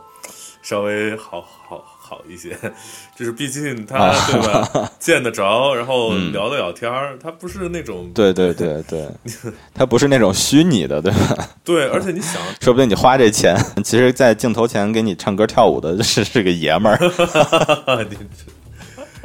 [0.60, 2.56] 稍微好好好一些，
[3.18, 9.08] 就是毕竟他对吧，见得着，然后 聊得了天儿，他不是那种对对对对，
[9.74, 11.48] 他不是那种虚拟的，对吧？
[11.64, 16.98] 对，而且你想，说不定你花这钱，其实，在镜头前给你唱歌跳舞的是是个爷们儿。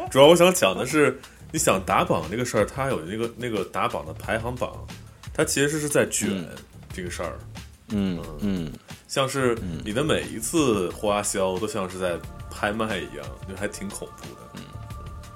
[0.10, 1.20] 主要我想讲的是，
[1.52, 4.72] 你想打榜这个事儿，他有那个那个打榜的排行榜，
[5.34, 6.44] 他其实是在卷
[6.92, 7.38] 这个事儿。
[7.94, 8.72] 嗯嗯，
[9.10, 12.14] 像是你的每一次花销都像是在
[12.52, 14.42] 拍卖一样，就还挺恐怖的。
[14.56, 14.62] 嗯，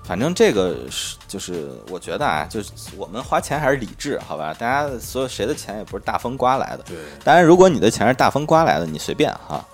[0.04, 4.54] 反正这个是就是我觉得啊，就是我们花钱还是理智，好吧？
[4.54, 6.84] 大家所有谁的钱也不是大风刮来的。
[6.84, 9.66] 对，当然如果你的钱是大风刮来的，你随便哈。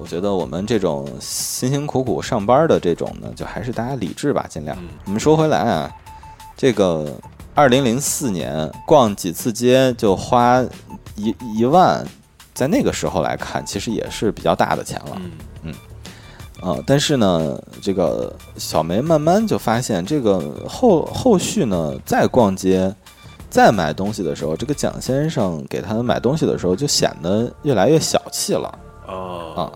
[0.00, 4.74] 我觉得我们这种辛辛苦苦上班的这种呢，就还是大家理智吧，尽量。
[5.04, 5.92] 我们说回来啊，
[6.56, 7.14] 这个
[7.54, 10.64] 二零零四年逛几次街就花
[11.16, 12.02] 一一万，
[12.54, 15.20] 在那个时候来看，其实也是比较大的钱了。
[16.64, 22.90] 啊，但是呢，这个小梅慢慢就发现，这个后后续呢，再逛街、
[23.50, 28.78] 再买东西的时候，这个蒋先生给他买东西的时候，就显得越来越小气了。
[29.06, 29.72] 哦，啊，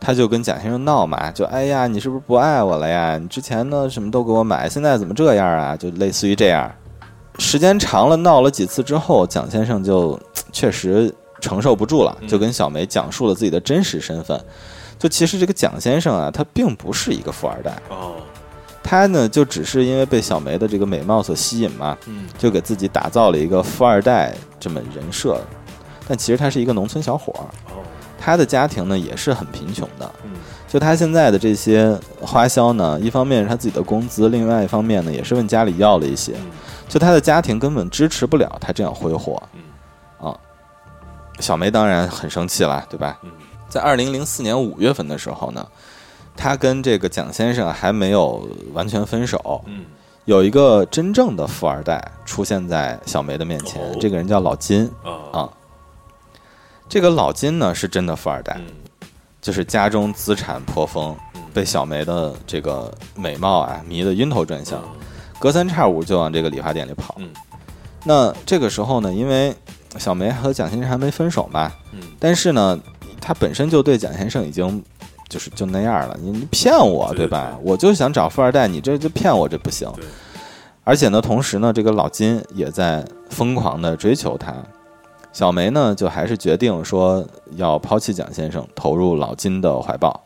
[0.00, 3.16] 他就跟蒋先生闹嘛，就哎呀，你是不是不爱我了呀？
[3.16, 5.76] 你之前呢什么都给我买，现在怎么这样啊？
[5.76, 6.68] 就类似于这样。
[7.38, 10.18] 时间长了，闹了几次之后，蒋先生就
[10.50, 14.40] 确实承受不住了，就跟小梅讲述了自己的真实身份。
[15.06, 18.16] 就其实这个蒋先生啊，他并不是一个富二代哦，
[18.82, 25.40] 他呢就只是因为被小梅的这个美貌所吸引嘛，嗯，就给自己打造了一个富二代这么人设。
[26.08, 27.46] 但其实他是一个农村小伙儿。
[27.72, 27.78] 哦。
[28.18, 30.32] 他的家庭呢也是很贫穷的，嗯，
[30.66, 36.34] 就他现在的这些花销呢，一方面是他自己的工资，另外一方面呢也是问家里要了一些，
[36.88, 40.36] 就他的家庭根本支持不了他这样挥霍，嗯，啊，
[41.38, 43.16] 小梅当然很生气了，对吧？
[43.22, 43.30] 嗯，
[43.68, 45.66] 在二零零四年五月份的时候呢，
[46.36, 49.84] 他跟这个蒋先生还没有完全分手，嗯，
[50.24, 54.90] 有一个真正的富二代出现在小梅的面前，这个人叫老金，
[55.32, 55.48] 啊。
[56.88, 58.60] 这个老金呢是真的富二代，
[59.40, 61.16] 就是家中资产颇丰，
[61.52, 64.80] 被小梅的这个美貌啊迷得晕头转向，
[65.40, 67.16] 隔三差五就往这个理发店里跑。
[68.04, 69.52] 那这个时候呢，因为
[69.98, 71.72] 小梅和蒋先生还没分手嘛，
[72.20, 72.78] 但是呢，
[73.26, 74.80] 他本身就对蒋先生已经
[75.28, 77.58] 就是就那样了，你你骗我对吧？
[77.60, 79.90] 我就想找富二代，你这就骗我，这不行。
[80.84, 84.54] 而且呢，同时呢，这个老金也在疯狂的追求他。
[85.32, 90.22] 小梅呢，就还是决定说要抛弃蒋先生，投入老金的怀抱。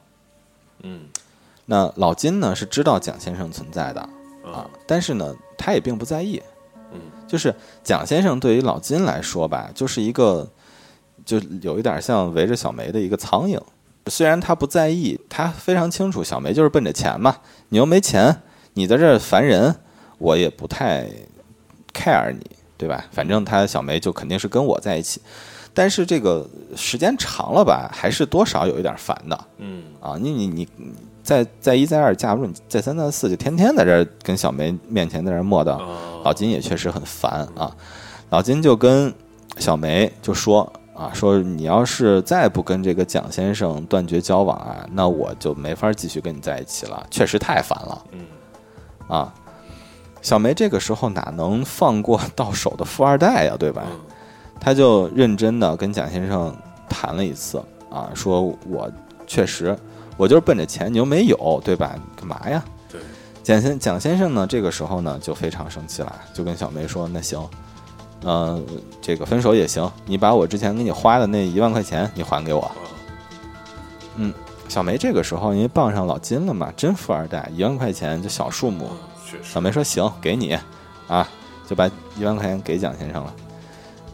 [0.83, 1.01] 嗯，
[1.65, 4.01] 那老金呢是知道蒋先生存在的
[4.45, 6.43] 啊，但是呢，他也并不在意。
[6.93, 10.47] 嗯，就是蒋先生对于老金来说吧，就是一个
[11.25, 13.61] 就有一点像围着小梅的一个苍蝇。
[14.07, 17.37] 虽然他不在意，他非常清楚小梅就是奔着钱嘛。
[17.69, 18.43] 你又没钱，
[18.75, 19.77] 你在这烦人，
[20.19, 21.09] 我也不太
[21.93, 22.41] care 你。
[22.81, 23.05] 对吧？
[23.13, 25.21] 反正他小梅就肯定是跟我在一起，
[25.75, 29.39] 但是这个时间长了吧，还是多少有一点烦的。
[29.59, 30.67] 嗯啊，你你你
[31.23, 35.79] 再再一再二架不住，你再三再四就天天在这跟小梅面前在这磨叨，
[36.25, 37.77] 老金也确实很烦啊。
[38.31, 39.13] 老金就跟
[39.59, 48.05] 小梅就说啊，说你要是再不跟这个蒋先生断绝交往啊，那我就没法继续跟你在一起了，确实太烦了。
[48.13, 48.27] 嗯
[49.09, 49.33] 啊。
[50.21, 53.85] 小梅这个时候哪能放过 到手的富二代呀，对吧？
[54.61, 56.55] 他就认真的跟蒋先生
[56.91, 58.93] 谈了一次啊，说我
[59.27, 59.75] 确实
[60.19, 61.97] 我就是奔着钱，你又没有，对吧？
[62.15, 62.63] 干嘛呀？
[62.93, 63.01] 对，
[63.43, 67.41] 蒋先蒋先生呢，这个时候呢就非常生气了，就跟小梅说：“那行，
[68.23, 68.61] 呃，
[69.01, 72.71] 这个分手也行，你把我之前给你花的那一万块钱你还给我。”
[74.17, 74.35] 嗯，
[74.69, 78.91] 小梅这个时候因为傍上老金了嘛，真富二代，一万块钱就小数目。
[79.43, 80.59] 小梅说：“行，给你，
[81.07, 81.27] 啊，
[81.67, 83.35] 就把一万块钱给蒋先生了。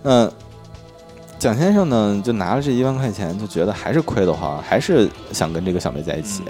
[0.02, 0.30] 那
[1.38, 6.42] 蒋先生呢，就拿了这一万块钱，就觉得还是亏得慌，还是想跟这个小梅在一起，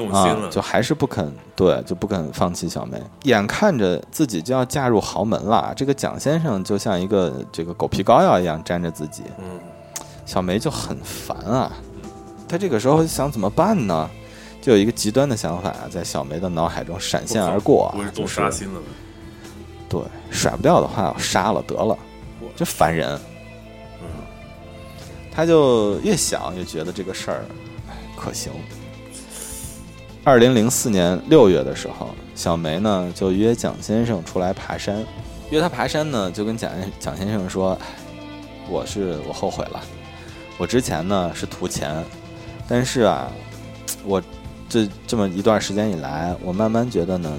[0.00, 3.00] 动心了，就还是不肯，对，就不肯放弃小梅。
[3.24, 9.22] 眼看着自己就要嫁入豪门了，这个蒋先生就像一个这个狗皮膏药一样粘着自己。
[9.38, 9.60] 嗯，
[10.24, 11.70] 小梅就很烦啊，
[12.48, 14.08] 他这个时候想怎么办呢？”
[14.62, 18.80] 就有一个极端的想法在小梅的脑海中闪现而过，就是杀心了。
[19.88, 21.96] 对，甩不掉的话，我杀了得了，
[22.54, 23.18] 真烦人。
[24.02, 24.06] 嗯，
[25.32, 27.44] 他就越想越觉得这个事儿
[28.14, 28.52] 可行。
[30.22, 35.02] 二零零四年六月的时候，小梅呢就约蒋先生出来爬山。
[35.50, 37.76] 约他爬山呢，就跟蒋蒋先生说
[38.68, 39.80] ：“我是我后悔了，
[40.58, 42.04] 我之前呢是图钱，
[42.68, 43.28] 但是啊，
[44.04, 44.22] 我
[44.68, 47.32] 这这么一段时间以来，我慢慢觉得呢，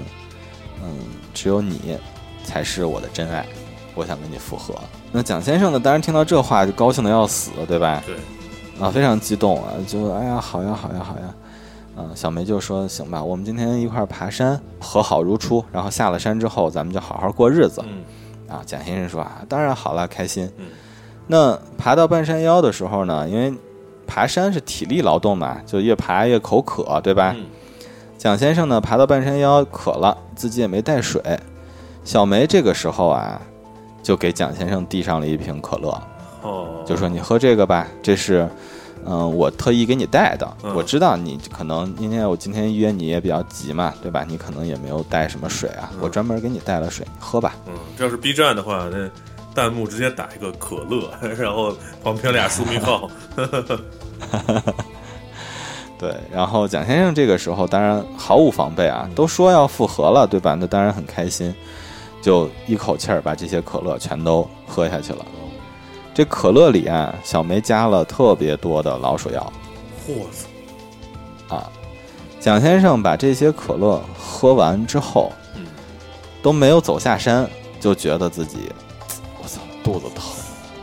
[0.82, 0.98] 嗯，
[1.32, 1.96] 只有你
[2.44, 3.46] 才是我的真爱，
[3.94, 4.74] 我想跟你复合。
[5.12, 8.02] 那蒋先生呢，当然听到这话就高兴的要死，对吧？
[8.04, 8.16] 对，
[8.84, 11.34] 啊，非常激动啊，就哎呀，好呀，好呀，好呀。
[11.96, 15.64] 嗯，小梅就说：“行吧，我们今天一块儿爬山，和好如初。
[15.70, 18.02] 然后下了山之后，咱们就好好过日子。”嗯
[18.48, 20.50] 啊，蒋先生说：“啊，当然好了，开心。
[20.58, 20.66] 嗯
[21.28, 23.54] 那爬到半山腰的时候呢，因为
[24.06, 27.32] 爬山是体力劳动嘛，就越爬越口渴，对吧？
[27.36, 27.46] 嗯
[28.18, 31.20] 蒋先生呢，爬到半山腰渴了，自己也没带水。
[32.04, 33.40] 小梅这个时候啊，
[34.02, 36.02] 就给蒋先生递上了一瓶可乐，
[36.42, 38.48] 哦，就说：“你喝这个吧，这是，
[39.06, 40.56] 嗯、我特意给你带的。
[40.62, 44.24] 嗯我知道你可能因为我今天约你也比较急嘛，对吧？
[44.26, 47.54] 你可能也没有带什么水啊，嗯我专门给你带了水，你喝吧。
[47.66, 49.08] 嗯，这要是 B 站的话，那
[49.54, 53.10] 弹幕直接打一个可乐， 然后旁边俩书名号。
[55.98, 60.56] 对，然后蒋先生这个时候当然毫无防备啊，都说要复合了，对吧？
[60.58, 61.54] 那当然很开心，
[62.20, 65.24] 就一口气儿把这些可乐全都喝下去了。
[66.14, 69.52] 这可乐里啊，小梅加了特别多的老鼠药
[70.06, 70.46] 嚯塞，
[71.54, 71.70] 啊。
[72.38, 75.64] 蒋先生把这些可乐喝完之后，嗯
[76.42, 77.48] 都没有走下山，
[77.78, 78.72] 就觉得自己，
[79.40, 80.24] 我操，肚子疼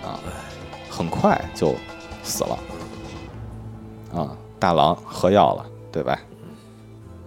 [0.10, 0.20] 啊，
[0.90, 1.76] 很快就
[2.24, 2.58] 死了。
[4.16, 6.18] 啊，大郎喝药了，对吧？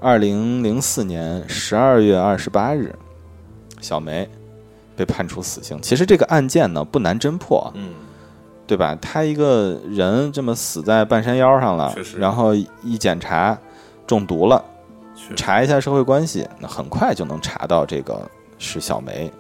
[0.01, 2.93] 二零零四年十二月二十八日，
[3.81, 4.29] 小梅
[5.05, 5.79] 被判处死刑。
[5.83, 7.95] 其实这个案件呢不难侦破，嗯，
[8.67, 8.97] 对吧？
[9.01, 13.59] 他一个人这么死在半山腰上了然后一检查
[14.07, 14.65] 中毒了，
[15.37, 18.29] 查一下社会关系，那很快就能查到这个
[18.59, 19.31] 是小梅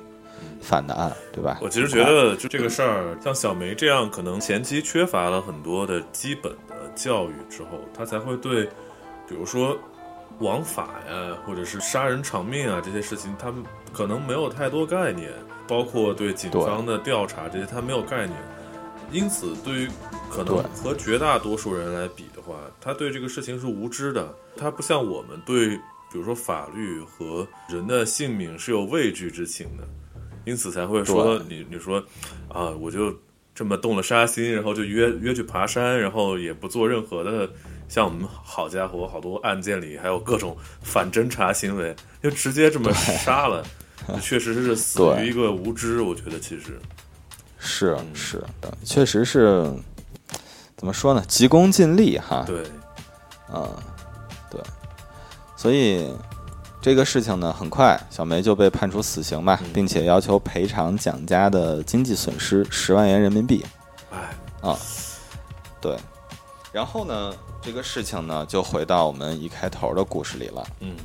[0.61, 1.59] 犯的案，对吧？
[1.61, 8.65] 我其实觉得，就这个事儿，像小梅这样，可能前期缺乏了很多的基本的教育之后，她才会对，
[9.29, 9.77] 比如说
[10.39, 15.31] 枉法呀，或者是杀人偿命啊这些事情，他们可能没有太多概念，
[15.73, 18.39] 包括对警方的调查这些，他没有概念。
[19.11, 19.89] 因此，对于
[20.31, 24.35] 可能和绝大多数人来比的话，他对这个事情是无知的。
[24.55, 25.69] 他不像我们对，
[26.11, 29.85] 比如说法律和人的性命是有畏惧之情的，
[30.45, 32.05] 因此才会说你你说
[32.51, 33.19] 啊，我就
[33.55, 37.49] 这么动了杀心，然后就约约去爬山，然后也不做任何的，
[37.89, 43.65] 像我们好家伙，好多案件里还有各种反侦查行为，就直接这么杀了，
[44.21, 46.01] 确实是死于一个无知。
[46.01, 46.81] 我觉得其实，
[47.59, 49.73] 是是的，确实是
[50.77, 51.25] 怎么说呢？
[51.29, 52.65] 急功近利哈，对，
[53.55, 53.69] 嗯，
[54.51, 54.61] 对，
[55.57, 56.13] 所以
[56.81, 63.65] 这个事情呢，很快小梅就被判处死刑吧，嗯并且要求赔偿蒋家的经济损失十万元人民币。
[64.11, 64.77] 哎，
[65.81, 65.97] 对，
[66.73, 67.33] 然后呢，
[67.63, 70.67] 这个事情呢，就回到我们一开头的故事里了。
[70.81, 70.97] 嗯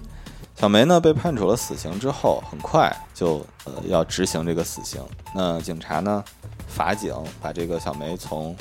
[0.58, 5.00] 小梅呢被判处了死刑之后，很快就呃要执行这个死刑。
[5.36, 6.24] 那警察呢，
[6.68, 8.56] 法警把这个小梅从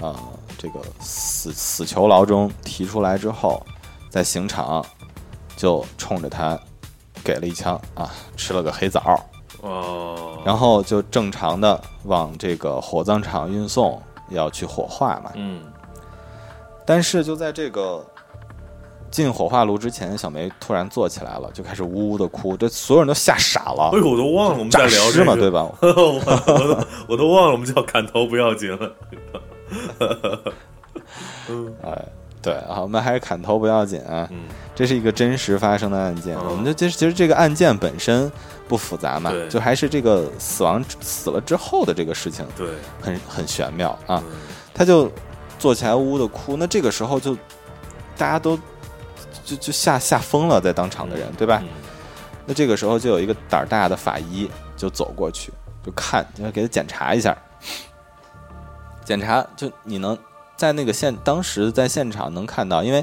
[0.00, 0.12] 呃
[0.58, 3.64] 这个死死囚牢中提出来之后，
[4.10, 4.84] 在刑场
[5.56, 6.58] 就冲着他
[7.22, 9.00] 给了一枪啊，吃了个黑枣，
[9.62, 15.30] 哦，然后就正常的往这个火葬场运送，要去火化嘛。
[15.36, 15.62] 嗯
[16.84, 18.04] 但是就在这个
[19.14, 23.98] 进火化炉之前，小梅突然坐起来了，就开始呜呜的哭，这所有人都吓傻了哎。
[24.00, 25.70] 呦，我都忘了我们在诈聊尸嘛，这个，对吧？
[25.80, 28.92] 我我都我都忘了我们叫砍头不要紧了。
[31.84, 32.04] 哎，
[32.42, 36.36] 对啊，我们还是砍头不要紧啊，嗯，这是一个真实发生的案件。
[36.36, 38.28] 嗯我们就其实其实这个案件本身
[38.66, 42.66] 不复杂嘛，就还是这个死亡死了之后的这个事情对
[43.00, 44.20] 很很玄妙啊。
[44.26, 44.32] 嗯
[44.74, 45.08] 他就
[45.56, 47.36] 坐起来呜呜的哭，那这个时候就
[48.18, 48.58] 大家都
[49.44, 51.60] 就就吓吓疯了，在当场的人，对吧？
[51.62, 51.68] 嗯
[52.46, 55.50] 那这个时候就有一个胆儿大的法医就走过去，
[55.82, 57.34] 就看，要给他检查一下。
[59.02, 60.18] 检查就你能
[60.54, 63.02] 在那个现当时在现场能看到，因为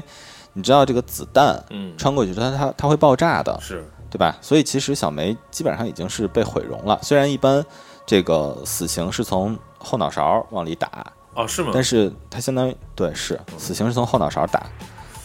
[0.52, 4.36] 你知道这个子弹嗯，穿过去它它它会爆炸的，是对吧？
[4.40, 6.96] 所以其实小梅基本上已经是被毁容了。
[7.02, 7.64] 虽然一般
[8.06, 10.88] 这个死刑是从后脑勺往里打，
[11.34, 11.72] 哦，是吗？
[11.74, 14.60] 但是它相当于对是死刑是从后脑勺打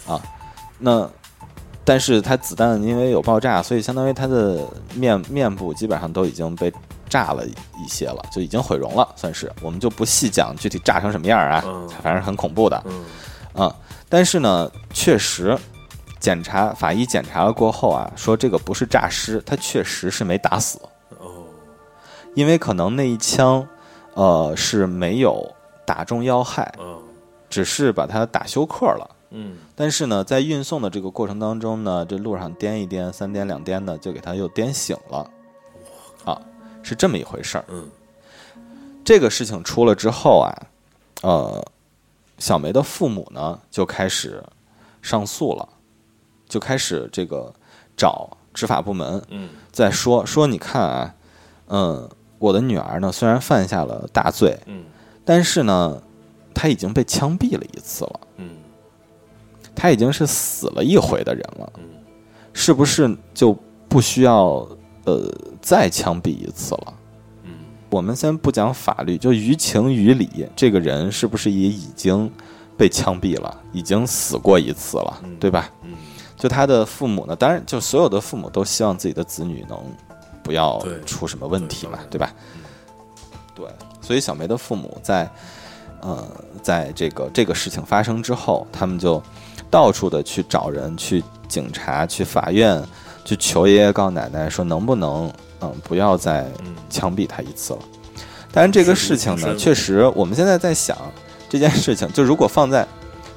[0.08, 0.20] 啊，
[0.78, 1.08] 那
[1.84, 6.72] 但是它子弹因为有爆炸，所以相当于它的面面部基本上都已经被
[7.08, 13.04] 炸了一些了，就已经毁容了，算是我们就不细讲具体炸成什么样啊，嗯反正很恐怖的嗯
[13.64, 13.74] 啊。
[14.08, 15.56] 但是呢，确实
[16.20, 20.78] 检查法医检查了过后啊，说这个不是诈尸，他确实是没打死。
[21.18, 21.44] 哦，
[22.34, 23.66] 因为可能那一枪，
[24.14, 25.50] 呃是没有
[25.86, 26.98] 打中要害，嗯
[27.48, 29.10] 只是把他打休克了。
[29.30, 35.30] 嗯但是呢，在运送的这个过程当中呢，这路上颠一颠、三颠两颠的，就给他又颠醒了。
[36.24, 36.42] 啊，
[36.82, 37.64] 是这么一回事儿。
[37.68, 37.88] 嗯
[39.04, 40.50] 这个事情出了之后啊，
[41.22, 41.64] 呃，
[42.38, 44.42] 小梅的父母呢就开始
[45.00, 45.68] 上诉了，
[46.48, 47.54] 就开始这个
[47.96, 51.14] 找执法部门嗯在说说，你看啊，
[51.68, 52.10] 嗯，
[52.40, 54.84] 我的女儿呢虽然犯下了大罪，嗯
[55.24, 56.02] 但是呢，
[56.52, 58.20] 她已经被枪毙了一次了，
[59.78, 61.84] 嗯她已经是死了一回的人了，嗯
[62.52, 63.56] 是不是就
[63.88, 64.66] 不需要
[65.04, 65.32] 呃
[65.62, 66.94] 再枪毙一次了？
[67.44, 67.50] 嗯
[67.90, 72.30] 我们先不讲法律，就于情于理，这个人是不是也已经
[72.76, 75.70] 被枪毙了，已经死过一次了，嗯对吧？
[75.82, 75.94] 嗯
[76.36, 79.76] 就他的父母呢，当然，就所有的父母都希望自己的子女能
[80.42, 82.32] 不要出什么问题嘛，对对吧？
[83.56, 83.66] 对，
[84.00, 85.28] 所以小梅的父母在
[86.00, 86.24] 呃，
[86.62, 89.20] 在这个这个事情发生之后，他们就
[89.70, 92.82] 到处的去找人，去警察，去法院，
[93.24, 95.30] 去求爷爷告奶奶，说能不能
[95.60, 97.78] 嗯不要再嗯枪毙他一次了。
[98.50, 100.96] 但是，这个事情呢，确实我们现在在想
[101.48, 102.86] 这件事情，就如果放在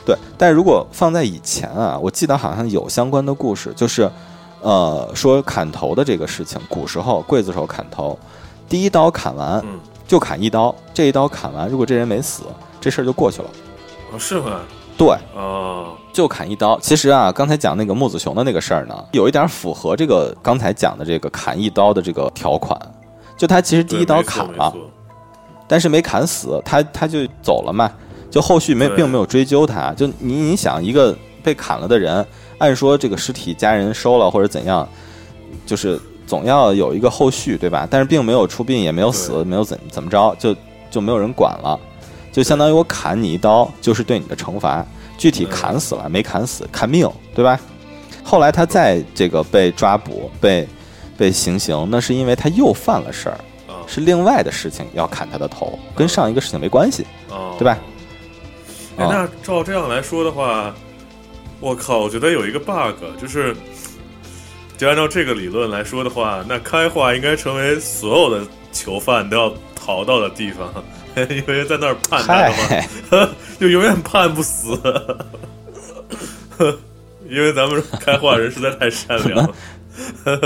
[0.05, 4.09] 对，但如果放在以前啊，我记得好像有相关的故事，就是
[4.61, 8.17] 呃说砍头的这个事情，古时候刽子手砍头，
[8.69, 12.43] 第一刀砍完嗯就砍一刀，这一刀砍完，如果这人没死，
[12.79, 13.49] 这事儿就过去了。
[14.11, 14.61] 哦是吗？
[14.97, 16.79] 对，哦就砍一刀。
[16.79, 22.79] 其实啊，刚才讲那个木子熊的那个事儿呢，有一点符合这个刚才讲的这个砍一刀的这个条款。
[23.38, 24.71] 就他其实第一刀砍了，
[25.67, 27.91] 但是没砍死，他他就走了嘛，
[28.29, 29.91] 就后续没对并没有追究他。
[29.93, 32.23] 就你你想，一个被砍了的人，
[32.59, 34.88] 按说这个尸体家人收了或者怎样，
[35.65, 37.88] 就是总要有一个后续，对吧？
[37.89, 40.55] 但是并没有出殡，也没有死，没有怎怎么着，就
[40.91, 41.79] 就没有人管了，
[42.31, 44.85] 就相当于我砍你一刀，就是对你的惩罚。
[45.22, 47.60] 具体砍死了没砍死，看命，对吧？
[48.23, 50.68] 后来他再这个被抓捕，被
[51.15, 53.38] 被行刑，那是因为他又犯了事儿。
[53.68, 57.06] 啊是另外的事情要砍他的头，跟上一个事情没关系。
[57.30, 57.77] 哦对吧？
[58.98, 60.73] 哎，啊那照这样来说的话，
[61.60, 63.56] 我靠，我觉得有一个 bug，就是，
[64.76, 70.84] 就按照这个理论来说的话，那开化应该成为所有的囚犯都要逃到的地方，
[71.29, 73.29] 因为在那儿盼他的嗨，话，
[73.59, 74.79] 就永远盼不死。
[77.29, 79.38] 因为咱们开化人实在太善良。
[79.38, 79.49] 了，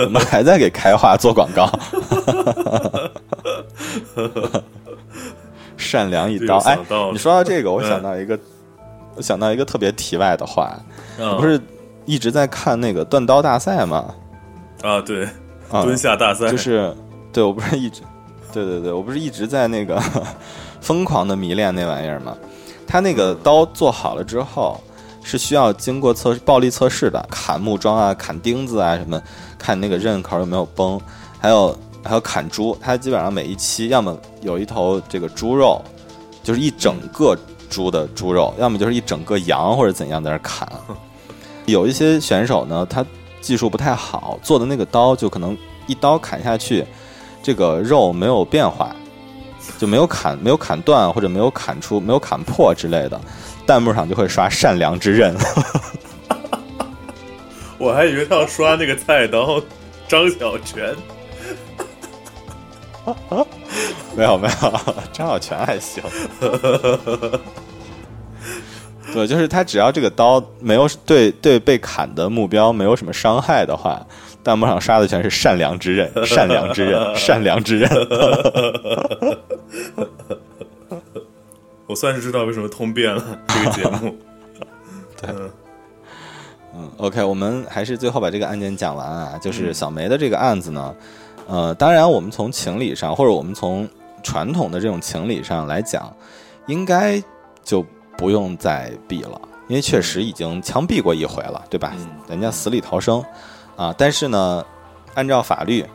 [0.05, 1.67] 我们还在给开化做广告。
[5.77, 6.77] 善良一刀，哎
[7.11, 8.39] 你说到这个，我嗯想到一个，
[9.15, 10.77] 我想到一个特别题外的话，
[11.19, 11.59] 啊不是
[12.05, 14.13] 一直在看那个断刀大赛吗？
[14.81, 15.01] 啊？
[15.01, 15.25] 对，
[15.71, 16.49] 啊，蹲下大赛。
[16.49, 16.95] 就是，
[17.33, 18.01] 对我不是一直，
[18.63, 20.01] 对对对，我不是一直在那个
[20.79, 22.35] 疯狂的迷恋那玩意儿吗？
[22.87, 24.79] 他那个刀做好了之后，
[25.23, 29.21] 是需要经过测试暴力测试的，砍木桩啊，砍钉子啊什么，
[29.57, 31.01] 看那个刃口有没有崩，
[31.39, 35.81] 还有还有砍猪，它基本上每一期要么有一头这个猪肉，
[36.43, 37.37] 就是一整个
[37.69, 40.67] 猪的猪肉，要么就是一整个羊或者怎样在那砍。
[41.65, 43.03] 有一些选手呢，他
[43.41, 45.57] 技术不太好，做的那个刀就可能
[45.87, 46.85] 一刀砍下去，
[47.45, 48.95] 这个肉没有变化，
[49.77, 53.21] 就没有砍没有砍断或者没有砍出没有砍破之类的，
[53.67, 55.35] 弹幕上就会刷善良之刃。
[57.77, 59.61] 我还以为他要刷那个菜刀
[60.07, 60.95] 张小泉。
[64.17, 64.55] 没有没有，
[65.13, 66.03] 张小泉还行。
[69.13, 74.03] 对，就是他只要这个刀没有对对被砍的目标没有什么伤害的话，
[74.45, 77.89] 弹幕上刷的全是善良之刃， 善良之刃，善良之刃。
[81.87, 84.15] 我算是知道为什么通变了这个节目。
[85.19, 85.49] 对嗯
[86.75, 89.35] 嗯，OK，我们还是最后把这个案件讲完啊。
[89.41, 90.95] 就是小梅的这个案子呢，
[91.47, 93.89] 呃，当然我们从情理上，或者我们从
[94.21, 96.15] 传统的这种情理上来讲，
[96.67, 97.19] 应该
[97.63, 97.83] 就
[98.15, 101.93] 不用再毙了，因为确实已经枪毙过一回了，对吧？
[101.97, 103.23] 嗯人家死里逃生
[103.75, 103.93] 啊。
[103.97, 104.65] 但是呢，
[105.13, 105.85] 按照法律，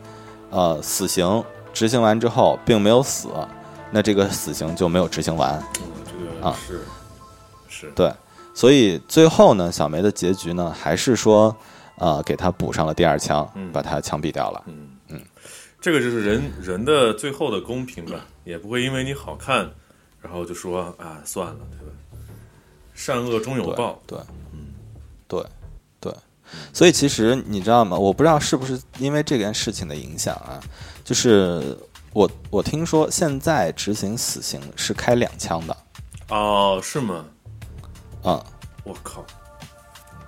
[0.51, 1.43] 呃，死刑
[1.73, 3.29] 执行完之后并没有死，
[3.91, 5.63] 那这个死刑就没有执行完。
[5.81, 6.81] 嗯，这个啊是
[7.69, 8.13] 是，对，
[8.55, 11.55] 所以最后呢，小梅的结局呢，还是说，
[11.97, 14.63] 呃，给他补上了第二枪，嗯把他枪毙掉了。
[14.67, 15.21] 嗯嗯，
[15.81, 19.71] 这个就是人人的最后的公平吧，也不会因为你好看，
[20.21, 21.95] 然后就说啊算了，对吧？
[22.95, 24.19] 善恶终有报，对，
[24.53, 24.75] 嗯，
[25.27, 25.51] 对对，
[26.73, 27.97] 所以其实你知道吗？
[27.97, 30.61] 我不知道是不是因为这件事情的影响啊，
[31.05, 31.77] 就是
[32.13, 35.77] 我我听说现在执行死刑是开两枪的，
[36.29, 37.25] 哦，是吗？
[38.25, 38.43] 嗯，
[38.85, 39.25] 我靠！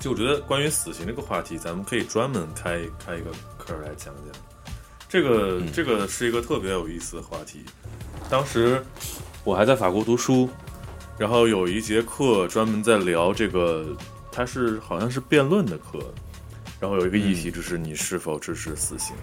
[0.01, 4.43] 就我觉得关于死刑这个话题，咱们可以专门开开一个课来讲讲。
[5.09, 7.65] 这个这个是一个特别有意思的话题。
[8.31, 8.83] 当时
[9.45, 10.49] 我还在法国读书，
[11.19, 13.87] 然后有一节课专门在聊这个，
[14.33, 16.01] 它是好像是辩论的课，
[16.81, 19.15] 然后有一个议题就是你是否支持死刑。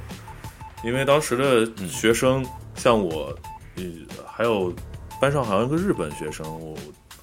[0.84, 2.45] 因为当时的学生
[2.76, 3.36] 像我，
[3.76, 3.84] 呃，
[4.26, 4.72] 还有
[5.19, 6.73] 班上好像一个日本学生，我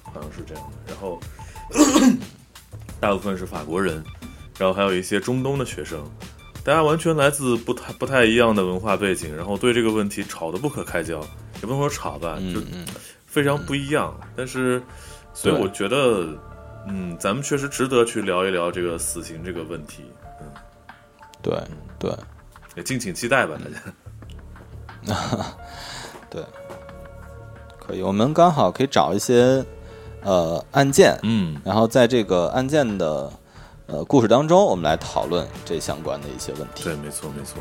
[0.03, 1.19] 好像是这样的，然后
[3.01, 4.03] 大部分是法国人，
[4.59, 6.03] 然后还有一些中东的学生，
[6.63, 12.61] 大家完全来自不太不太一样的文化背景，然后对这个问题吵得不可开交，也不能说吵吧，就
[13.25, 14.15] 非常不一样。
[14.35, 14.79] 但是，
[15.33, 16.27] 所以我觉得，
[16.89, 20.03] 嗯，咱们确实值得去聊一聊这个死刑这个问题。
[20.41, 20.47] 嗯，
[21.41, 21.57] 对
[21.99, 22.11] 对。
[22.75, 25.45] 也敬请期待吧，大家。
[26.29, 26.43] 对，
[27.79, 29.65] 可以，我们刚好可以找一些
[30.21, 33.31] 呃案件，嗯，然后在这个案件的
[33.87, 36.83] 呃故事当中，我们来讨论这相关的一些问题。
[36.83, 37.59] 对，没错，没错。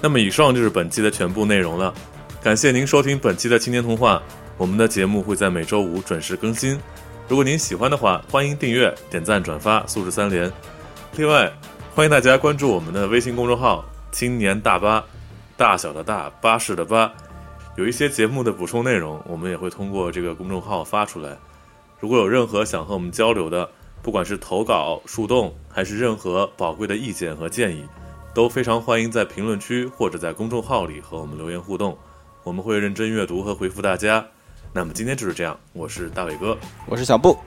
[0.00, 1.92] 那么，以上就是本期的全部内容了。
[2.40, 4.22] 感谢您收听本期的青年童话，
[4.58, 6.76] 我们的节目会在每周五准时更新。
[7.28, 10.52] 如果您喜欢的话，欢迎订阅、点赞、转发，素质三连。
[11.16, 11.48] 另外，
[11.94, 15.04] 欢迎大家关注我们的微信公众号“青年大巴”，
[15.56, 17.12] 大小的大巴士的巴，
[17.76, 21.38] 有一些节目的补充内容，我们也会通过这个公众号发出来。
[22.00, 23.68] 如果有任何想和我们交流的，
[24.02, 27.84] 不管是投稿、树洞，还是任何宝贵的意见和建议，
[28.34, 31.96] 都非常欢迎在评论区或者在公众号里和我们留言互动，
[32.42, 34.24] 我们会认真阅读和回复大家。
[34.72, 37.38] 那么今天就是这样，我是大伟哥，我是小布。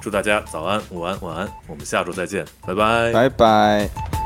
[0.00, 4.17] 祝大家早安、午安、晚安，我们下周再见，拜拜，拜拜。